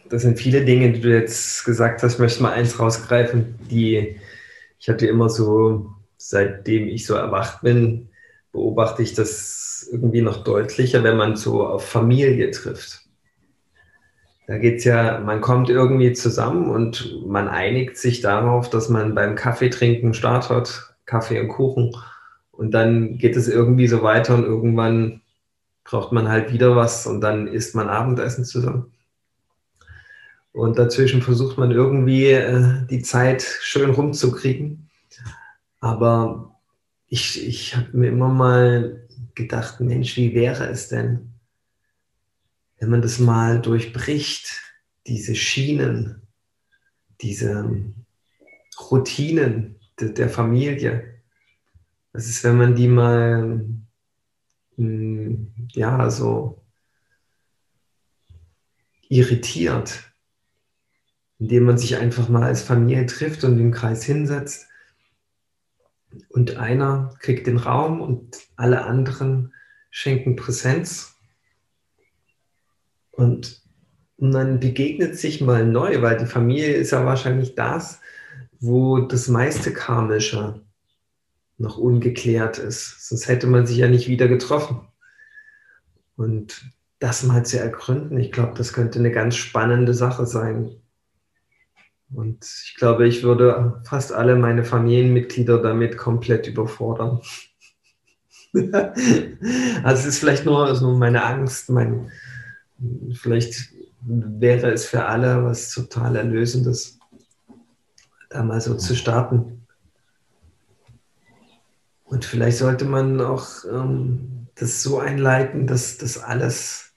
[0.09, 2.15] das sind viele Dinge, die du jetzt gesagt hast.
[2.15, 4.17] Ich möchte mal eins rausgreifen, die
[4.79, 8.09] ich hatte immer so, seitdem ich so erwacht bin,
[8.53, 13.03] beobachte ich das irgendwie noch deutlicher, wenn man so auf Familie trifft.
[14.47, 19.15] Da geht es ja, man kommt irgendwie zusammen und man einigt sich darauf, dass man
[19.15, 21.97] beim Kaffeetrinken Start hat, Kaffee und Kuchen.
[22.53, 25.21] Und dann geht es irgendwie so weiter und irgendwann
[25.85, 28.93] braucht man halt wieder was und dann isst man Abendessen zusammen.
[30.57, 34.89] Und dazwischen versucht man irgendwie äh, die Zeit schön rumzukriegen.
[35.81, 36.59] Aber
[37.09, 41.35] ich, ich habe mir immer mal gedacht, Mensch, wie wäre es denn,
[42.79, 44.63] wenn man das mal durchbricht,
[45.07, 46.23] diese Schienen,
[47.21, 47.71] diese
[48.91, 51.21] Routinen de, der Familie.
[52.15, 53.63] Das ist, wenn man die mal,
[54.79, 56.63] mh, hm, ja, so
[59.11, 60.16] irritiert,
[61.39, 64.67] indem man sich einfach mal als Familie trifft und im Kreis hinsetzt
[66.29, 69.53] und einer kriegt den Raum und alle anderen
[69.91, 71.17] schenken Präsenz
[73.11, 73.65] und,
[74.19, 78.01] dann begegnet sich mal neu, weil die Familie ist ja wahrscheinlich das,
[78.61, 80.63] wo das meiste Karmische
[81.59, 83.09] noch ungeklärt ist.
[83.09, 84.89] Sonst hätte man sich ja nicht wieder getroffen.
[86.17, 90.81] Und das mal zu ergründen, ich glaube, das könnte eine ganz spannende Sache sein.
[92.15, 97.21] Und ich glaube, ich würde fast alle meine Familienmitglieder damit komplett überfordern.
[98.55, 102.11] also es ist vielleicht nur so meine Angst, mein,
[103.13, 106.99] vielleicht wäre es für alle was total Erlösendes,
[108.31, 109.67] da mal so zu starten.
[112.05, 116.93] Und vielleicht sollte man auch ähm, das so einleiten, dass das alles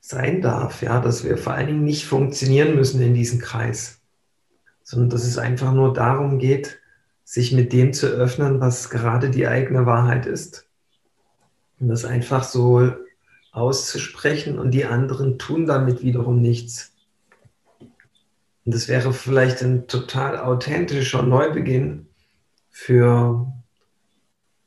[0.00, 4.00] sein darf, ja, dass wir vor allen Dingen nicht funktionieren müssen in diesem Kreis,
[4.84, 6.78] sondern dass es einfach nur darum geht,
[7.24, 10.68] sich mit dem zu öffnen, was gerade die eigene Wahrheit ist.
[11.80, 12.92] Und das einfach so
[13.50, 16.92] auszusprechen und die anderen tun damit wiederum nichts.
[17.80, 22.06] Und das wäre vielleicht ein total authentischer Neubeginn
[22.70, 23.46] für,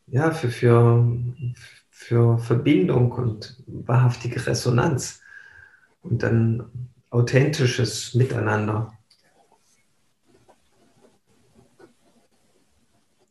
[0.08, 1.14] ja, für, für,
[1.90, 5.22] für Verbindung und wahrhaftige Resonanz
[6.02, 8.97] und dann authentisches Miteinander.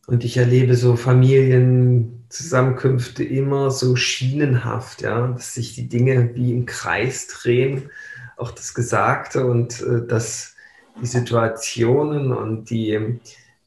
[0.07, 6.65] Und ich erlebe so Familienzusammenkünfte immer so schienenhaft, ja, dass sich die Dinge wie im
[6.65, 7.89] Kreis drehen,
[8.37, 10.55] auch das Gesagte und äh, dass
[11.01, 13.19] die Situationen und die,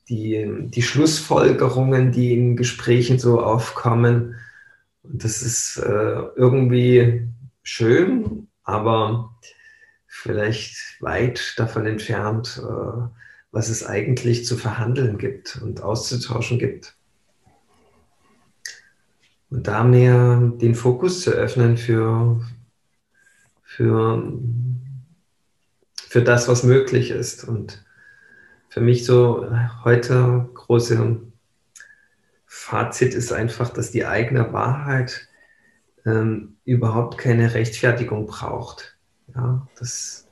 [0.08, 4.36] die, die Schlussfolgerungen, die in Gesprächen so aufkommen,
[5.02, 7.28] und das ist äh, irgendwie
[7.62, 9.34] schön, aber
[10.06, 13.19] vielleicht weit davon entfernt, äh,
[13.52, 16.94] was es eigentlich zu verhandeln gibt und auszutauschen gibt.
[19.50, 22.40] Und da mehr den Fokus zu öffnen für,
[23.62, 24.32] für,
[25.96, 27.44] für das, was möglich ist.
[27.44, 27.84] Und
[28.68, 29.50] für mich so
[29.84, 31.20] heute große
[32.46, 35.28] Fazit ist einfach, dass die eigene Wahrheit
[36.06, 38.96] ähm, überhaupt keine Rechtfertigung braucht.
[39.34, 40.29] Ja, das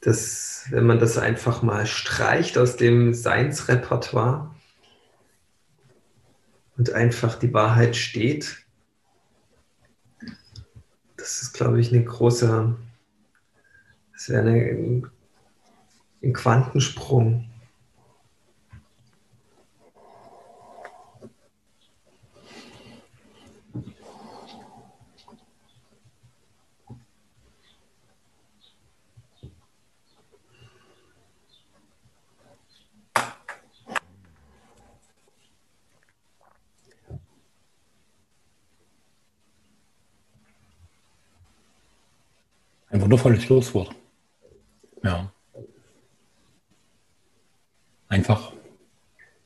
[0.00, 4.54] dass, wenn man das einfach mal streicht aus dem Seinsrepertoire
[6.76, 8.64] und einfach die Wahrheit steht,
[11.16, 12.76] das ist, glaube ich, eine große,
[14.12, 14.48] das wäre
[16.22, 17.47] ein Quantensprung.
[43.08, 43.94] Wundervolles Schlusswort.
[45.02, 45.32] Ja.
[48.08, 48.52] Einfach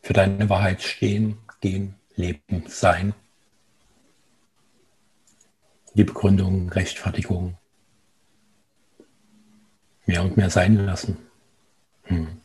[0.02, 3.14] für deine Wahrheit stehen, gehen, leben, sein.
[5.94, 7.56] Die Begründung, Rechtfertigung.
[10.06, 11.18] Mehr und mehr sein lassen.
[12.04, 12.40] Hm.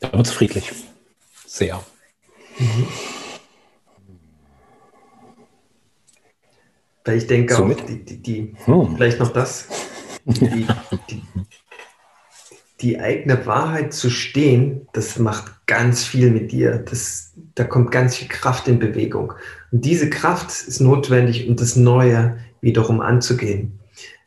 [0.00, 0.70] Da wird es friedlich.
[1.46, 1.82] Sehr.
[2.58, 2.88] Mhm.
[7.04, 7.82] Weil ich denke Somit?
[7.82, 8.96] auch, die, die, die hm.
[8.96, 9.68] vielleicht noch das,
[10.24, 10.66] die,
[11.10, 11.22] die,
[12.80, 16.78] die, eigene Wahrheit zu stehen, das macht ganz viel mit dir.
[16.78, 19.34] Das, da kommt ganz viel Kraft in Bewegung.
[19.70, 23.78] Und diese Kraft ist notwendig, um das Neue wiederum anzugehen.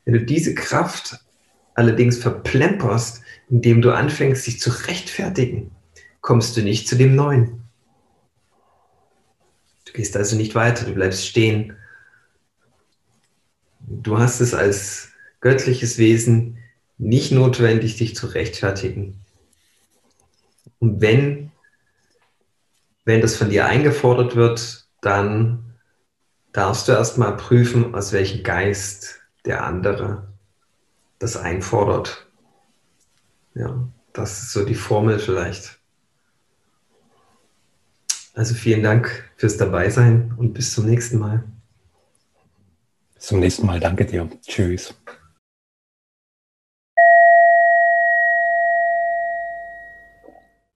[0.06, 1.20] Wenn du diese Kraft
[1.74, 5.72] allerdings verplemperst, indem du anfängst, dich zu rechtfertigen,
[6.22, 7.64] kommst du nicht zu dem Neuen.
[9.86, 11.74] Du gehst also nicht weiter, du bleibst stehen
[13.88, 15.10] Du hast es als
[15.40, 16.58] göttliches Wesen
[16.98, 19.24] nicht notwendig, dich zu rechtfertigen.
[20.80, 21.52] Und wenn,
[23.06, 25.74] wenn das von dir eingefordert wird, dann
[26.52, 30.28] darfst du erstmal prüfen, aus welchem Geist der andere
[31.18, 32.28] das einfordert.
[33.54, 35.80] Ja, das ist so die Formel vielleicht.
[38.34, 41.44] Also vielen Dank fürs Dabeisein und bis zum nächsten Mal.
[43.18, 43.80] Bis zum nächsten Mal.
[43.80, 44.30] Danke dir.
[44.46, 44.94] Tschüss.